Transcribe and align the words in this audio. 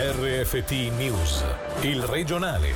RFT 0.00 0.92
News, 0.96 1.44
il 1.80 2.00
regionale. 2.04 2.72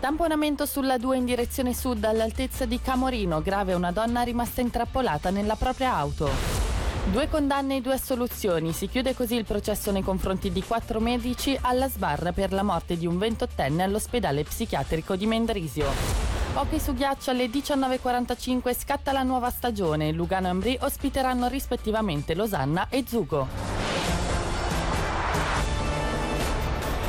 Tamponamento 0.00 0.66
sulla 0.66 0.98
2 0.98 1.16
in 1.18 1.24
direzione 1.24 1.72
sud 1.72 2.02
all'altezza 2.02 2.64
di 2.64 2.80
Camorino, 2.80 3.40
grave 3.40 3.74
una 3.74 3.92
donna 3.92 4.22
rimasta 4.22 4.60
intrappolata 4.60 5.30
nella 5.30 5.54
propria 5.54 5.94
auto. 5.94 6.28
Due 7.12 7.28
condanne 7.28 7.76
e 7.76 7.80
due 7.80 7.92
assoluzioni. 7.92 8.72
Si 8.72 8.88
chiude 8.88 9.14
così 9.14 9.36
il 9.36 9.44
processo 9.44 9.92
nei 9.92 10.02
confronti 10.02 10.50
di 10.50 10.64
quattro 10.64 10.98
medici 10.98 11.56
alla 11.60 11.88
sbarra 11.88 12.32
per 12.32 12.52
la 12.52 12.64
morte 12.64 12.98
di 12.98 13.06
un 13.06 13.16
28enne 13.16 13.82
all'ospedale 13.82 14.42
psichiatrico 14.42 15.14
di 15.14 15.26
Mendrisio. 15.26 15.86
Hockey 16.54 16.80
su 16.80 16.92
ghiaccio 16.92 17.30
alle 17.30 17.46
19.45 17.46 18.76
scatta 18.76 19.12
la 19.12 19.22
nuova 19.22 19.50
stagione. 19.50 20.10
Lugano 20.10 20.48
e 20.48 20.50
Ambri 20.50 20.78
ospiteranno 20.80 21.46
rispettivamente 21.46 22.34
Losanna 22.34 22.88
e 22.88 23.04
Zugo. 23.06 23.75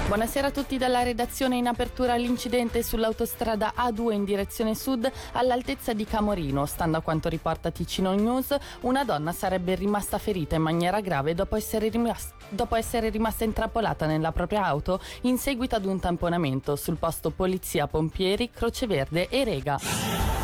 Buonasera 0.07 0.47
a 0.47 0.51
tutti 0.51 0.77
dalla 0.77 1.03
redazione. 1.03 1.57
In 1.57 1.67
apertura 1.67 2.15
l'incidente 2.15 2.81
sull'autostrada 2.81 3.73
A2 3.75 4.13
in 4.13 4.23
direzione 4.23 4.73
sud 4.73 5.11
all'altezza 5.33 5.91
di 5.91 6.05
Camorino. 6.05 6.65
Stando 6.65 6.95
a 6.95 7.01
quanto 7.01 7.27
riporta 7.27 7.71
Ticino 7.71 8.13
News, 8.13 8.55
una 8.81 9.03
donna 9.03 9.33
sarebbe 9.33 9.75
rimasta 9.75 10.17
ferita 10.17 10.55
in 10.55 10.61
maniera 10.61 11.01
grave 11.01 11.35
dopo 11.35 11.57
essere, 11.57 11.89
rimasta, 11.89 12.33
dopo 12.47 12.75
essere 12.75 13.09
rimasta 13.09 13.43
intrappolata 13.43 14.05
nella 14.05 14.31
propria 14.31 14.63
auto 14.63 15.01
in 15.23 15.37
seguito 15.37 15.75
ad 15.75 15.83
un 15.83 15.99
tamponamento 15.99 16.77
sul 16.77 16.95
posto 16.95 17.29
Polizia 17.29 17.87
Pompieri, 17.87 18.49
Croce 18.49 18.87
Verde 18.87 19.27
e 19.27 19.43
Rega. 19.43 20.36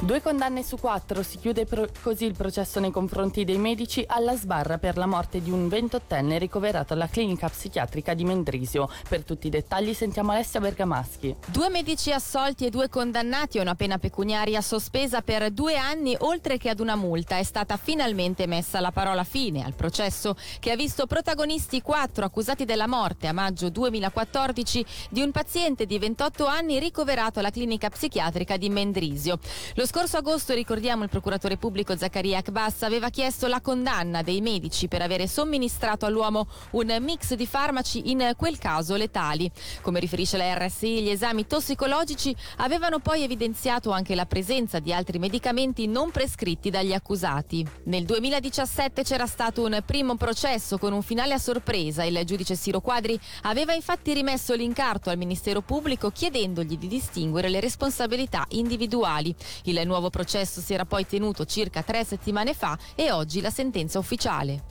Due 0.00 0.22
condanne 0.22 0.62
su 0.62 0.76
quattro, 0.78 1.24
si 1.24 1.38
chiude 1.38 1.64
pro- 1.64 1.88
così 2.02 2.24
il 2.24 2.36
processo 2.36 2.78
nei 2.78 2.92
confronti 2.92 3.44
dei 3.44 3.58
medici 3.58 4.04
alla 4.06 4.36
sbarra 4.36 4.78
per 4.78 4.96
la 4.96 5.06
morte 5.06 5.42
di 5.42 5.50
un 5.50 5.66
28enne 5.66 6.38
ricoverato 6.38 6.92
alla 6.92 7.08
clinica 7.08 7.48
psichiatrica 7.48 8.14
di 8.14 8.22
Mendrisio. 8.22 8.88
Per 9.08 9.24
tutti 9.24 9.48
i 9.48 9.50
dettagli 9.50 9.92
sentiamo 9.94 10.30
Alessia 10.30 10.60
Bergamaschi. 10.60 11.34
Due 11.48 11.68
medici 11.68 12.12
assolti 12.12 12.64
e 12.64 12.70
due 12.70 12.88
condannati 12.88 13.58
a 13.58 13.62
una 13.62 13.74
pena 13.74 13.98
pecuniaria 13.98 14.60
sospesa 14.60 15.20
per 15.20 15.50
due 15.50 15.76
anni 15.76 16.14
oltre 16.20 16.58
che 16.58 16.68
ad 16.68 16.78
una 16.78 16.94
multa. 16.94 17.36
È 17.36 17.42
stata 17.42 17.76
finalmente 17.76 18.46
messa 18.46 18.78
la 18.78 18.92
parola 18.92 19.24
fine 19.24 19.64
al 19.64 19.74
processo 19.74 20.36
che 20.60 20.70
ha 20.70 20.76
visto 20.76 21.08
protagonisti 21.08 21.82
quattro 21.82 22.24
accusati 22.24 22.64
della 22.64 22.86
morte 22.86 23.26
a 23.26 23.32
maggio 23.32 23.68
2014 23.68 24.86
di 25.10 25.22
un 25.22 25.32
paziente 25.32 25.86
di 25.86 25.98
28 25.98 26.46
anni 26.46 26.78
ricoverato 26.78 27.40
alla 27.40 27.50
clinica 27.50 27.88
psichiatrica 27.88 28.56
di 28.56 28.68
Mendrisio. 28.68 29.40
Lo 29.74 29.86
scorso 29.88 30.18
agosto, 30.18 30.52
ricordiamo, 30.52 31.04
il 31.04 31.08
procuratore 31.08 31.56
pubblico 31.56 31.96
Zaccaria 31.96 32.40
Akbas 32.40 32.82
aveva 32.82 33.08
chiesto 33.08 33.46
la 33.46 33.62
condanna 33.62 34.20
dei 34.20 34.42
medici 34.42 34.86
per 34.86 35.00
avere 35.00 35.26
somministrato 35.26 36.04
all'uomo 36.04 36.46
un 36.72 36.94
mix 37.00 37.32
di 37.32 37.46
farmaci 37.46 38.10
in 38.10 38.34
quel 38.36 38.58
caso 38.58 38.96
letali. 38.96 39.50
Come 39.80 39.98
riferisce 39.98 40.36
la 40.36 40.54
RSI, 40.58 41.00
gli 41.00 41.08
esami 41.08 41.46
tossicologici 41.46 42.36
avevano 42.58 42.98
poi 42.98 43.22
evidenziato 43.22 43.90
anche 43.90 44.14
la 44.14 44.26
presenza 44.26 44.78
di 44.78 44.92
altri 44.92 45.18
medicamenti 45.18 45.86
non 45.86 46.10
prescritti 46.10 46.68
dagli 46.68 46.92
accusati. 46.92 47.66
Nel 47.84 48.04
2017 48.04 49.02
c'era 49.02 49.26
stato 49.26 49.64
un 49.64 49.82
primo 49.86 50.16
processo 50.16 50.76
con 50.76 50.92
un 50.92 51.00
finale 51.00 51.32
a 51.32 51.38
sorpresa. 51.38 52.04
Il 52.04 52.20
giudice 52.26 52.56
Siro 52.56 52.82
Quadri 52.82 53.18
aveva 53.44 53.72
infatti 53.72 54.12
rimesso 54.12 54.52
l'incarto 54.52 55.08
al 55.08 55.16
Ministero 55.16 55.62
Pubblico 55.62 56.10
chiedendogli 56.10 56.76
di 56.76 56.88
distinguere 56.88 57.48
le 57.48 57.60
responsabilità 57.60 58.44
individuali. 58.50 59.34
Il 59.64 59.76
il 59.80 59.86
nuovo 59.86 60.10
processo 60.10 60.60
si 60.60 60.74
era 60.74 60.84
poi 60.84 61.06
tenuto 61.06 61.44
circa 61.44 61.82
tre 61.82 62.04
settimane 62.04 62.54
fa 62.54 62.78
e 62.94 63.10
oggi 63.10 63.40
la 63.40 63.50
sentenza 63.50 63.98
ufficiale. 63.98 64.62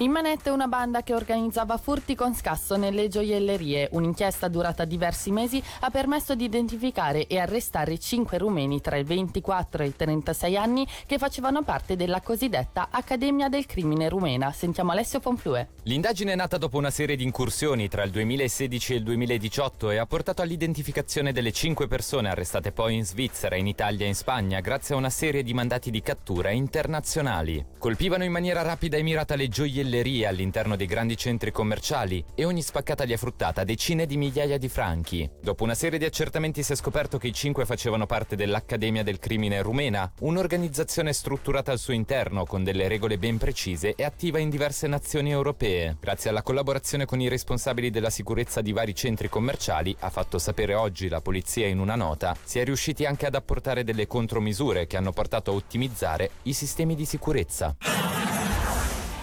In 0.00 0.10
manette 0.10 0.50
una 0.50 0.66
banda 0.66 1.02
che 1.02 1.14
organizzava 1.14 1.78
furti 1.78 2.14
con 2.14 2.34
scasso 2.34 2.76
nelle 2.76 3.08
gioiellerie. 3.08 3.88
Un'inchiesta 3.92 4.48
durata 4.48 4.84
diversi 4.84 5.30
mesi 5.30 5.62
ha 5.80 5.88
permesso 5.88 6.34
di 6.34 6.44
identificare 6.44 7.26
e 7.26 7.38
arrestare 7.38 7.98
cinque 7.98 8.36
rumeni 8.36 8.82
tra 8.82 8.96
i 8.96 9.04
24 9.04 9.82
e 9.82 9.86
i 9.86 9.96
36 9.96 10.56
anni 10.58 10.86
che 11.06 11.16
facevano 11.16 11.62
parte 11.62 11.96
della 11.96 12.20
cosiddetta 12.20 12.88
Accademia 12.90 13.48
del 13.48 13.64
Crimine 13.64 14.10
Rumena. 14.10 14.52
Sentiamo 14.52 14.90
Alessio 14.90 15.18
Ponflue. 15.18 15.75
L'indagine 15.88 16.32
è 16.32 16.34
nata 16.34 16.58
dopo 16.58 16.78
una 16.78 16.90
serie 16.90 17.14
di 17.14 17.22
incursioni 17.22 17.86
tra 17.86 18.02
il 18.02 18.10
2016 18.10 18.92
e 18.92 18.96
il 18.96 19.02
2018 19.04 19.90
e 19.92 19.98
ha 19.98 20.06
portato 20.06 20.42
all'identificazione 20.42 21.30
delle 21.30 21.52
cinque 21.52 21.86
persone 21.86 22.28
arrestate 22.28 22.72
poi 22.72 22.96
in 22.96 23.04
Svizzera, 23.04 23.54
in 23.54 23.68
Italia 23.68 24.04
e 24.04 24.08
in 24.08 24.16
Spagna 24.16 24.58
grazie 24.58 24.96
a 24.96 24.98
una 24.98 25.10
serie 25.10 25.44
di 25.44 25.54
mandati 25.54 25.92
di 25.92 26.02
cattura 26.02 26.50
internazionali. 26.50 27.64
Colpivano 27.78 28.24
in 28.24 28.32
maniera 28.32 28.62
rapida 28.62 28.96
e 28.96 29.02
mirata 29.04 29.36
le 29.36 29.46
gioiellerie 29.46 30.26
all'interno 30.26 30.74
dei 30.74 30.88
grandi 30.88 31.16
centri 31.16 31.52
commerciali 31.52 32.24
e 32.34 32.44
ogni 32.44 32.62
spaccata 32.62 33.04
gli 33.04 33.12
ha 33.12 33.16
fruttata 33.16 33.62
decine 33.62 34.06
di 34.06 34.16
migliaia 34.16 34.58
di 34.58 34.68
franchi. 34.68 35.30
Dopo 35.40 35.62
una 35.62 35.74
serie 35.74 36.00
di 36.00 36.04
accertamenti 36.04 36.64
si 36.64 36.72
è 36.72 36.74
scoperto 36.74 37.16
che 37.16 37.28
i 37.28 37.32
cinque 37.32 37.64
facevano 37.64 38.06
parte 38.06 38.34
dell'Accademia 38.34 39.04
del 39.04 39.20
Crimine 39.20 39.62
Rumena, 39.62 40.10
un'organizzazione 40.18 41.12
strutturata 41.12 41.70
al 41.70 41.78
suo 41.78 41.92
interno 41.92 42.44
con 42.44 42.64
delle 42.64 42.88
regole 42.88 43.18
ben 43.18 43.38
precise 43.38 43.94
e 43.94 44.02
attiva 44.02 44.40
in 44.40 44.50
diverse 44.50 44.88
nazioni 44.88 45.30
europee. 45.30 45.74
Grazie 46.00 46.30
alla 46.30 46.42
collaborazione 46.42 47.04
con 47.04 47.20
i 47.20 47.28
responsabili 47.28 47.90
della 47.90 48.10
sicurezza 48.10 48.60
di 48.60 48.72
vari 48.72 48.94
centri 48.94 49.28
commerciali, 49.28 49.94
ha 50.00 50.10
fatto 50.10 50.38
sapere 50.38 50.74
oggi 50.74 51.08
la 51.08 51.20
polizia 51.20 51.66
in 51.66 51.78
una 51.78 51.96
nota, 51.96 52.36
si 52.42 52.58
è 52.58 52.64
riusciti 52.64 53.04
anche 53.04 53.26
ad 53.26 53.34
apportare 53.34 53.84
delle 53.84 54.06
contromisure 54.06 54.86
che 54.86 54.96
hanno 54.96 55.12
portato 55.12 55.50
a 55.50 55.54
ottimizzare 55.54 56.30
i 56.42 56.52
sistemi 56.52 56.94
di 56.94 57.04
sicurezza. 57.04 57.76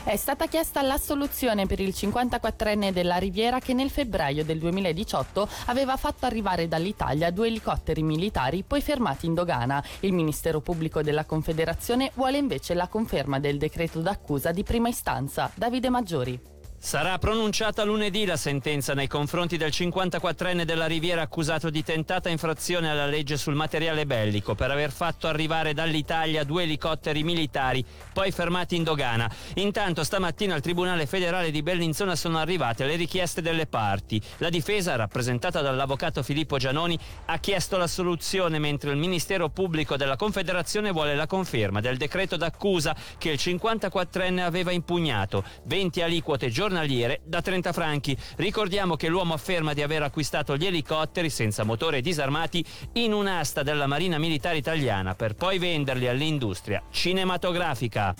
È 0.05 0.17
stata 0.17 0.47
chiesta 0.47 0.81
l'assoluzione 0.81 1.65
per 1.65 1.79
il 1.79 1.93
54enne 1.95 2.91
della 2.91 3.15
Riviera 3.15 3.59
che 3.59 3.73
nel 3.73 3.89
febbraio 3.89 4.43
del 4.43 4.59
2018 4.59 5.47
aveva 5.67 5.95
fatto 5.95 6.25
arrivare 6.25 6.67
dall'Italia 6.67 7.31
due 7.31 7.47
elicotteri 7.47 8.03
militari 8.03 8.63
poi 8.63 8.81
fermati 8.81 9.27
in 9.27 9.33
dogana. 9.33 9.81
Il 10.01 10.11
Ministero 10.11 10.59
Pubblico 10.59 11.01
della 11.01 11.23
Confederazione 11.23 12.11
vuole 12.15 12.37
invece 12.37 12.73
la 12.73 12.89
conferma 12.89 13.39
del 13.39 13.57
decreto 13.57 14.01
d'accusa 14.01 14.51
di 14.51 14.63
prima 14.63 14.89
istanza. 14.89 15.49
Davide 15.55 15.89
Maggiori. 15.89 16.52
Sarà 16.85 17.17
pronunciata 17.17 17.85
lunedì 17.85 18.25
la 18.25 18.35
sentenza 18.35 18.93
nei 18.93 19.07
confronti 19.07 19.55
del 19.55 19.71
54enne 19.73 20.63
della 20.63 20.85
Riviera 20.85 21.21
accusato 21.21 21.69
di 21.69 21.81
tentata 21.81 22.27
infrazione 22.27 22.89
alla 22.89 23.05
legge 23.05 23.37
sul 23.37 23.55
materiale 23.55 24.05
bellico 24.05 24.53
per 24.53 24.69
aver 24.69 24.91
fatto 24.91 25.29
arrivare 25.29 25.73
dall'Italia 25.73 26.43
due 26.43 26.63
elicotteri 26.63 27.23
militari 27.23 27.83
poi 28.11 28.31
fermati 28.31 28.75
in 28.75 28.83
dogana. 28.83 29.31
Intanto 29.55 30.03
stamattina 30.03 30.55
al 30.55 30.61
Tribunale 30.61 31.05
federale 31.05 31.51
di 31.51 31.63
Bellinzona 31.63 32.17
sono 32.17 32.37
arrivate 32.37 32.85
le 32.85 32.97
richieste 32.97 33.41
delle 33.41 33.65
parti. 33.65 34.21
La 34.39 34.49
difesa, 34.49 34.97
rappresentata 34.97 35.61
dall'avvocato 35.61 36.21
Filippo 36.21 36.57
Gianoni, 36.57 36.99
ha 37.27 37.37
chiesto 37.39 37.77
la 37.77 37.87
soluzione 37.87 38.59
mentre 38.59 38.91
il 38.91 38.97
Ministero 38.97 39.47
Pubblico 39.47 39.95
della 39.95 40.17
Confederazione 40.17 40.91
vuole 40.91 41.15
la 41.15 41.27
conferma 41.27 41.79
del 41.79 41.95
decreto 41.95 42.35
d'accusa 42.35 42.93
che 43.17 43.29
il 43.29 43.39
54enne 43.41 44.39
aveva 44.41 44.71
impugnato. 44.71 45.45
20 45.63 46.01
aliquote 46.01 46.49
giornaliere 46.49 46.71
giornaliere 46.73 47.21
da 47.23 47.41
30 47.41 47.71
franchi. 47.71 48.17
Ricordiamo 48.37 48.95
che 48.95 49.07
l'uomo 49.07 49.35
afferma 49.35 49.73
di 49.73 49.83
aver 49.83 50.01
acquistato 50.01 50.57
gli 50.57 50.65
elicotteri 50.65 51.29
senza 51.29 51.63
motore 51.63 51.97
e 51.97 52.01
disarmati 52.01 52.65
in 52.93 53.13
un'asta 53.13 53.61
della 53.61 53.85
Marina 53.85 54.17
Militare 54.17 54.57
Italiana 54.57 55.13
per 55.13 55.35
poi 55.35 55.59
venderli 55.59 56.07
all'industria 56.07 56.81
cinematografica. 56.89 58.15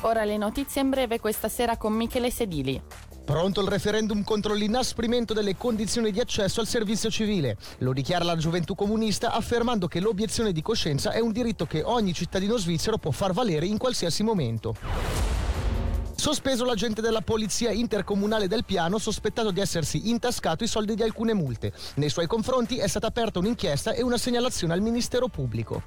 Ora 0.00 0.24
le 0.24 0.36
notizie 0.36 0.80
in 0.80 0.90
breve 0.90 1.20
questa 1.20 1.48
sera 1.48 1.76
con 1.76 1.92
Michele 1.92 2.30
Sedili. 2.30 2.82
Pronto 3.24 3.60
il 3.60 3.68
referendum 3.68 4.24
contro 4.24 4.52
l'inasprimento 4.52 5.32
delle 5.32 5.56
condizioni 5.56 6.10
di 6.10 6.18
accesso 6.18 6.60
al 6.60 6.66
servizio 6.66 7.08
civile. 7.08 7.56
Lo 7.78 7.92
dichiara 7.92 8.24
la 8.24 8.36
gioventù 8.36 8.74
comunista 8.74 9.32
affermando 9.32 9.86
che 9.86 10.00
l'obiezione 10.00 10.50
di 10.50 10.60
coscienza 10.60 11.12
è 11.12 11.20
un 11.20 11.30
diritto 11.30 11.66
che 11.66 11.82
ogni 11.82 12.12
cittadino 12.14 12.56
svizzero 12.56 12.98
può 12.98 13.12
far 13.12 13.32
valere 13.32 13.66
in 13.66 13.78
qualsiasi 13.78 14.24
momento. 14.24 14.74
Sospeso 16.22 16.64
l'agente 16.64 17.00
della 17.00 17.20
polizia 17.20 17.72
intercomunale 17.72 18.46
del 18.46 18.64
piano 18.64 18.98
sospettato 18.98 19.50
di 19.50 19.58
essersi 19.58 20.08
intascato 20.08 20.62
i 20.62 20.68
soldi 20.68 20.94
di 20.94 21.02
alcune 21.02 21.34
multe. 21.34 21.72
Nei 21.96 22.10
suoi 22.10 22.28
confronti 22.28 22.78
è 22.78 22.86
stata 22.86 23.08
aperta 23.08 23.40
un'inchiesta 23.40 23.90
e 23.90 24.04
una 24.04 24.16
segnalazione 24.16 24.72
al 24.72 24.80
Ministero 24.80 25.26
Pubblico. 25.26 25.82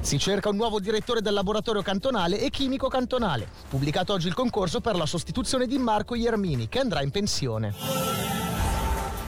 Si 0.00 0.18
cerca 0.18 0.48
un 0.48 0.56
nuovo 0.56 0.80
direttore 0.80 1.22
del 1.22 1.32
laboratorio 1.32 1.80
cantonale 1.80 2.40
e 2.40 2.50
chimico 2.50 2.88
cantonale. 2.88 3.46
Pubblicato 3.68 4.12
oggi 4.14 4.26
il 4.26 4.34
concorso 4.34 4.80
per 4.80 4.96
la 4.96 5.06
sostituzione 5.06 5.68
di 5.68 5.78
Marco 5.78 6.16
Iermini, 6.16 6.68
che 6.68 6.80
andrà 6.80 7.00
in 7.00 7.12
pensione. 7.12 7.72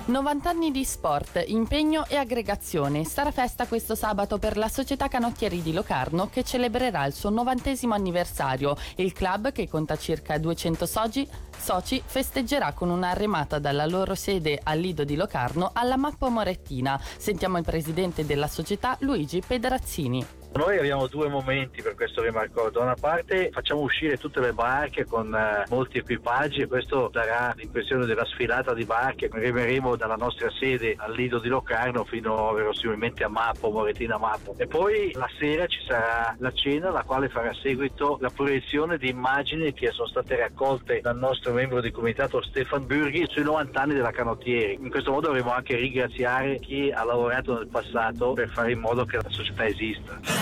90 0.06 0.48
anni 0.48 0.70
di 0.70 0.84
sport, 0.84 1.42
impegno 1.48 2.06
e 2.06 2.14
aggregazione. 2.14 3.04
Sarà 3.04 3.32
festa 3.32 3.66
questo 3.66 3.96
sabato 3.96 4.38
per 4.38 4.56
la 4.56 4.68
società 4.68 5.08
Canottieri 5.08 5.62
di 5.62 5.72
Locarno 5.72 6.28
che 6.30 6.44
celebrerà 6.44 7.04
il 7.06 7.12
suo 7.12 7.28
novantesimo 7.30 7.92
anniversario. 7.92 8.76
Il 8.96 9.12
club, 9.12 9.50
che 9.50 9.68
conta 9.68 9.96
circa 9.96 10.38
200 10.38 10.86
soci, 10.86 11.28
soci, 11.58 12.00
festeggerà 12.06 12.72
con 12.72 12.90
una 12.90 13.14
remata 13.14 13.58
dalla 13.58 13.86
loro 13.86 14.14
sede 14.14 14.60
al 14.62 14.78
Lido 14.78 15.02
di 15.02 15.16
Locarno 15.16 15.70
alla 15.72 15.96
Mappa 15.96 16.28
Morettina. 16.28 17.00
Sentiamo 17.16 17.58
il 17.58 17.64
presidente 17.64 18.24
della 18.24 18.46
società 18.46 18.96
Luigi 19.00 19.42
Pederazzini. 19.44 20.35
Noi 20.54 20.78
abbiamo 20.78 21.06
due 21.06 21.28
momenti 21.28 21.82
per 21.82 21.94
questo 21.94 22.22
rimarco. 22.22 22.70
Da 22.70 22.80
una 22.80 22.96
parte 22.98 23.50
facciamo 23.52 23.80
uscire 23.80 24.16
tutte 24.16 24.40
le 24.40 24.52
barche 24.52 25.04
con 25.04 25.34
eh, 25.34 25.64
molti 25.68 25.98
equipaggi 25.98 26.62
e 26.62 26.66
questo 26.66 27.08
darà 27.12 27.52
l'impressione 27.56 28.06
della 28.06 28.24
sfilata 28.24 28.72
di 28.72 28.84
barche. 28.84 29.28
Arriveremo 29.30 29.96
dalla 29.96 30.16
nostra 30.16 30.48
sede 30.58 30.94
al 30.96 31.14
Lido 31.14 31.38
di 31.38 31.48
Locarno 31.48 32.04
fino 32.04 32.52
verosimilmente 32.52 33.24
a 33.24 33.28
Mappo, 33.28 33.70
Moretina 33.70 34.16
Mappo. 34.16 34.54
E 34.56 34.66
poi 34.66 35.12
la 35.14 35.28
sera 35.38 35.66
ci 35.66 35.78
sarà 35.86 36.34
la 36.38 36.52
cena, 36.52 36.90
la 36.90 37.02
quale 37.02 37.28
farà 37.28 37.52
seguito 37.60 38.16
la 38.20 38.30
proiezione 38.30 38.96
di 38.96 39.10
immagini 39.10 39.72
che 39.74 39.90
sono 39.90 40.08
state 40.08 40.36
raccolte 40.36 41.00
dal 41.00 41.18
nostro 41.18 41.52
membro 41.52 41.80
di 41.80 41.90
comitato 41.90 42.42
Stefan 42.42 42.86
Burghi 42.86 43.26
sui 43.28 43.42
90 43.42 43.80
anni 43.80 43.94
della 43.94 44.10
canottieri. 44.10 44.78
In 44.80 44.90
questo 44.90 45.10
modo 45.10 45.26
dovremo 45.26 45.52
anche 45.52 45.76
ringraziare 45.76 46.58
chi 46.58 46.90
ha 46.90 47.04
lavorato 47.04 47.54
nel 47.54 47.68
passato 47.68 48.32
per 48.32 48.48
fare 48.48 48.72
in 48.72 48.78
modo 48.78 49.04
che 49.04 49.16
la 49.16 49.28
società 49.28 49.66
esista. 49.66 50.35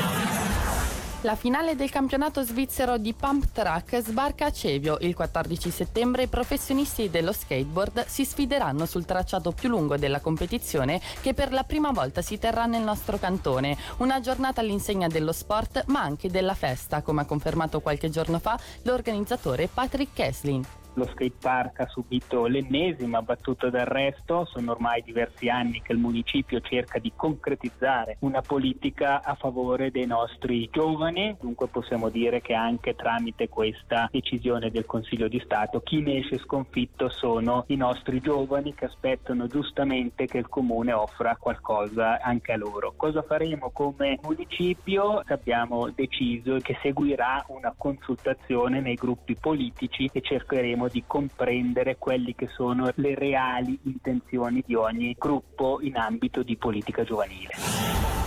La 1.24 1.36
finale 1.36 1.74
del 1.74 1.88
campionato 1.88 2.42
svizzero 2.42 2.98
di 2.98 3.14
pump 3.14 3.46
track 3.50 4.02
sbarca 4.02 4.44
a 4.44 4.52
Cevio. 4.52 4.98
Il 5.00 5.14
14 5.14 5.70
settembre 5.70 6.24
i 6.24 6.26
professionisti 6.26 7.08
dello 7.08 7.32
skateboard 7.32 8.04
si 8.06 8.26
sfideranno 8.26 8.84
sul 8.84 9.06
tracciato 9.06 9.50
più 9.52 9.70
lungo 9.70 9.96
della 9.96 10.20
competizione 10.20 11.00
che 11.22 11.32
per 11.32 11.50
la 11.50 11.64
prima 11.64 11.92
volta 11.92 12.20
si 12.20 12.38
terrà 12.38 12.66
nel 12.66 12.82
nostro 12.82 13.16
cantone. 13.16 13.74
Una 13.98 14.20
giornata 14.20 14.60
all'insegna 14.60 15.08
dello 15.08 15.32
sport 15.32 15.84
ma 15.86 16.02
anche 16.02 16.28
della 16.28 16.54
festa, 16.54 17.00
come 17.00 17.22
ha 17.22 17.24
confermato 17.24 17.80
qualche 17.80 18.10
giorno 18.10 18.38
fa 18.38 18.60
l'organizzatore 18.82 19.68
Patrick 19.72 20.12
Keslin 20.12 20.62
lo 20.94 21.06
skate 21.06 21.36
park 21.40 21.80
ha 21.80 21.86
subito 21.86 22.46
l'ennesima 22.46 23.22
battuta 23.22 23.70
d'arresto, 23.70 24.44
sono 24.46 24.72
ormai 24.72 25.02
diversi 25.02 25.48
anni 25.48 25.82
che 25.82 25.92
il 25.92 25.98
municipio 25.98 26.60
cerca 26.60 26.98
di 26.98 27.12
concretizzare 27.14 28.16
una 28.20 28.40
politica 28.40 29.22
a 29.22 29.34
favore 29.34 29.90
dei 29.90 30.06
nostri 30.06 30.68
giovani, 30.70 31.36
dunque 31.40 31.68
possiamo 31.68 32.08
dire 32.08 32.40
che 32.40 32.54
anche 32.54 32.94
tramite 32.94 33.48
questa 33.48 34.08
decisione 34.10 34.70
del 34.70 34.86
Consiglio 34.86 35.28
di 35.28 35.40
Stato 35.44 35.80
chi 35.80 36.00
ne 36.00 36.18
esce 36.18 36.38
sconfitto 36.38 37.08
sono 37.08 37.64
i 37.68 37.76
nostri 37.76 38.20
giovani 38.20 38.74
che 38.74 38.86
aspettano 38.86 39.46
giustamente 39.46 40.26
che 40.26 40.38
il 40.38 40.48
comune 40.48 40.92
offra 40.92 41.36
qualcosa 41.36 42.20
anche 42.20 42.52
a 42.52 42.56
loro. 42.56 42.94
Cosa 42.96 43.22
faremo 43.22 43.70
come 43.70 44.18
municipio? 44.22 45.22
Abbiamo 45.26 45.90
deciso 45.90 46.56
che 46.58 46.78
seguirà 46.82 47.44
una 47.48 47.74
consultazione 47.76 48.80
nei 48.80 48.94
gruppi 48.94 49.34
politici 49.34 50.08
e 50.12 50.20
cercheremo 50.20 50.83
cercheremo 50.84 50.88
di 50.88 51.04
comprendere 51.06 51.96
quelle 51.98 52.34
che 52.34 52.48
sono 52.48 52.90
le 52.96 53.14
reali 53.14 53.78
intenzioni 53.82 54.62
di 54.66 54.74
ogni 54.74 55.14
gruppo 55.18 55.80
in 55.80 55.96
ambito 55.96 56.42
di 56.42 56.56
politica 56.56 57.04
giovanile. 57.04 58.23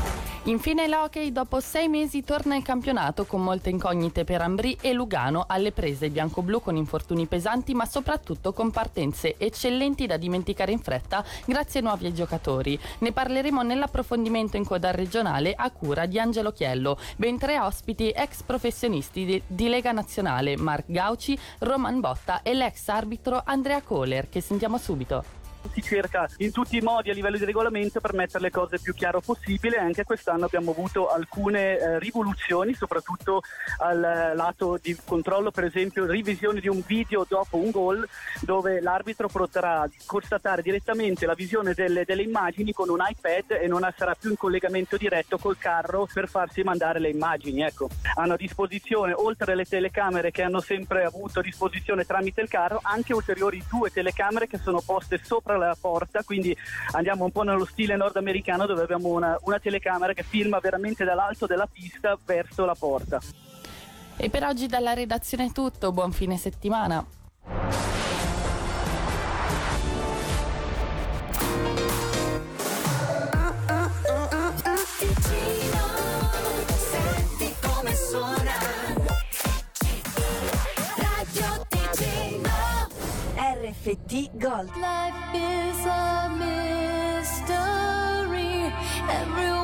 Infine 0.48 0.88
l'hockey 0.88 1.34
dopo 1.34 1.60
sei 1.60 1.90
mesi 1.90 2.24
torna 2.24 2.56
in 2.56 2.62
campionato 2.62 3.26
con 3.26 3.44
molte 3.44 3.70
incognite 3.70 4.24
per 4.24 4.42
Ambri 4.42 4.78
e 4.80 4.94
Lugano 4.94 5.44
alle 5.46 5.74
prese. 5.74 6.10
Bianco-blu 6.10 6.62
con 6.62 6.78
infortuni 6.78 7.26
pesanti 7.26 7.74
ma 7.74 7.86
soprattutto 7.86 8.54
con 8.54 8.72
partenze 8.72 9.36
eccellenti 9.38 10.06
da 10.06 10.16
dimenticare 10.16 10.72
in 10.72 10.80
fretta 10.80 11.22
grazie 11.46 11.82
ai 11.82 11.86
nuovi 11.86 12.14
giocatori. 12.14 12.80
Ne 13.00 13.12
parleremo 13.12 13.62
nell'approfondimento 13.62 14.56
in 14.56 14.64
coda 14.64 14.92
regionale 14.92 15.54
a 15.54 15.70
cura 15.70 16.06
di 16.06 16.18
Angelo 16.18 16.54
Chiello, 16.54 16.98
ben 17.18 17.38
tre 17.38 17.60
ospiti 17.60 18.10
ex 18.12 18.44
professionisti 18.44 19.26
di, 19.26 19.42
di 19.46 19.68
Lega 19.68 19.92
Nazionale 19.92 20.56
Mark 20.56 20.86
Gauci, 20.88 21.38
Roman 21.60 22.00
Botta 22.00 22.42
e 22.42 22.54
l'ex 22.54 22.88
arbitro 22.88 23.42
Andrea 23.44 23.82
Kohler 23.82 24.30
che 24.30 24.40
sentiamo 24.40 24.78
subito 24.78 25.37
si 25.74 25.82
cerca 25.82 26.28
in 26.38 26.52
tutti 26.52 26.78
i 26.78 26.82
modi 26.82 27.10
a 27.10 27.14
livello 27.14 27.38
di 27.38 27.46
regolamento 27.46 28.00
per 28.00 28.14
mettere 28.14 28.44
le 28.44 28.52
cose 28.52 28.80
più 28.80 28.94
chiaro 28.94 29.22
possibile. 29.22 29.78
Anche 29.78 30.04
quest'anno 30.04 30.46
abbiamo 30.46 30.72
avuto 30.72 31.10
alcune 31.10 31.78
eh, 31.78 32.00
rivoluzioni, 32.00 32.74
soprattutto 32.74 33.42
al 33.80 34.00
lato 34.36 34.80
di 34.82 34.96
controllo, 35.06 35.52
per 35.52 35.66
esempio 35.66 36.06
revisione 36.06 36.60
di 36.60 36.68
un 36.68 36.82
video 36.86 37.26
dopo 37.28 37.58
un 37.58 37.72
gol 37.72 38.08
dove 38.42 38.82
l'arbitro 38.82 39.28
potrà 39.28 39.88
constatare 40.06 40.62
direttamente 40.62 41.26
la 41.26 41.34
visione 41.34 41.74
delle, 41.74 42.06
delle 42.06 42.24
immagini 42.24 42.74
con 42.74 42.90
un 42.90 43.00
iPad 43.00 43.52
e 43.62 43.68
non 43.68 43.88
sarà 43.96 44.16
più 44.16 44.30
in 44.32 44.38
collegamento 44.38 44.98
diretto 44.98 45.38
col 45.38 45.58
carro 45.58 46.08
per 46.12 46.28
farsi 46.28 46.64
mandare 46.64 47.00
le 47.00 47.10
immagini. 47.10 47.62
Ecco, 47.62 47.90
hanno 48.16 48.34
a 48.34 48.38
disposizione, 48.38 49.14
oltre 49.14 49.54
alle 49.54 49.66
telecamere 49.66 50.32
che 50.32 50.44
hanno 50.44 50.60
sempre 50.60 51.04
avuto 51.04 51.40
a 51.40 51.42
disposizione 51.42 52.06
tramite 52.06 52.42
il 52.42 52.50
carro, 52.50 52.80
anche 52.84 53.14
ulteriori 53.14 53.64
due 53.70 53.92
telecamere 53.92 54.48
che 54.48 54.58
sono 54.58 54.82
poste 54.82 55.20
sopra 55.24 55.57
la 55.66 55.78
porta, 55.80 56.24
quindi 56.24 56.56
andiamo 56.92 57.26
un 57.26 57.32
po' 57.32 57.44
nello 57.44 57.66
stile 57.66 57.96
nordamericano 57.96 58.66
dove 58.66 58.84
abbiamo 58.84 59.10
una, 59.10 59.38
una 59.44 59.60
telecamera 59.60 60.14
che 60.14 60.24
filma 60.24 60.60
veramente 60.60 61.04
dall'alto 61.04 61.46
della 61.46 61.68
pista 61.72 62.18
verso 62.24 62.66
la 62.66 62.76
porta. 62.76 63.20
E 64.16 64.30
per 64.30 64.44
oggi 64.44 64.68
dalla 64.68 64.94
redazione 64.94 65.46
è 65.46 65.52
tutto, 65.52 65.92
buon 65.92 66.12
fine 66.12 66.38
settimana. 66.38 67.06
RFT 83.88 84.38
Gold. 84.38 84.68
Life 84.82 85.16
is 85.34 85.86
a 85.86 86.28
mystery. 87.24 87.54
Everyone 89.10 89.57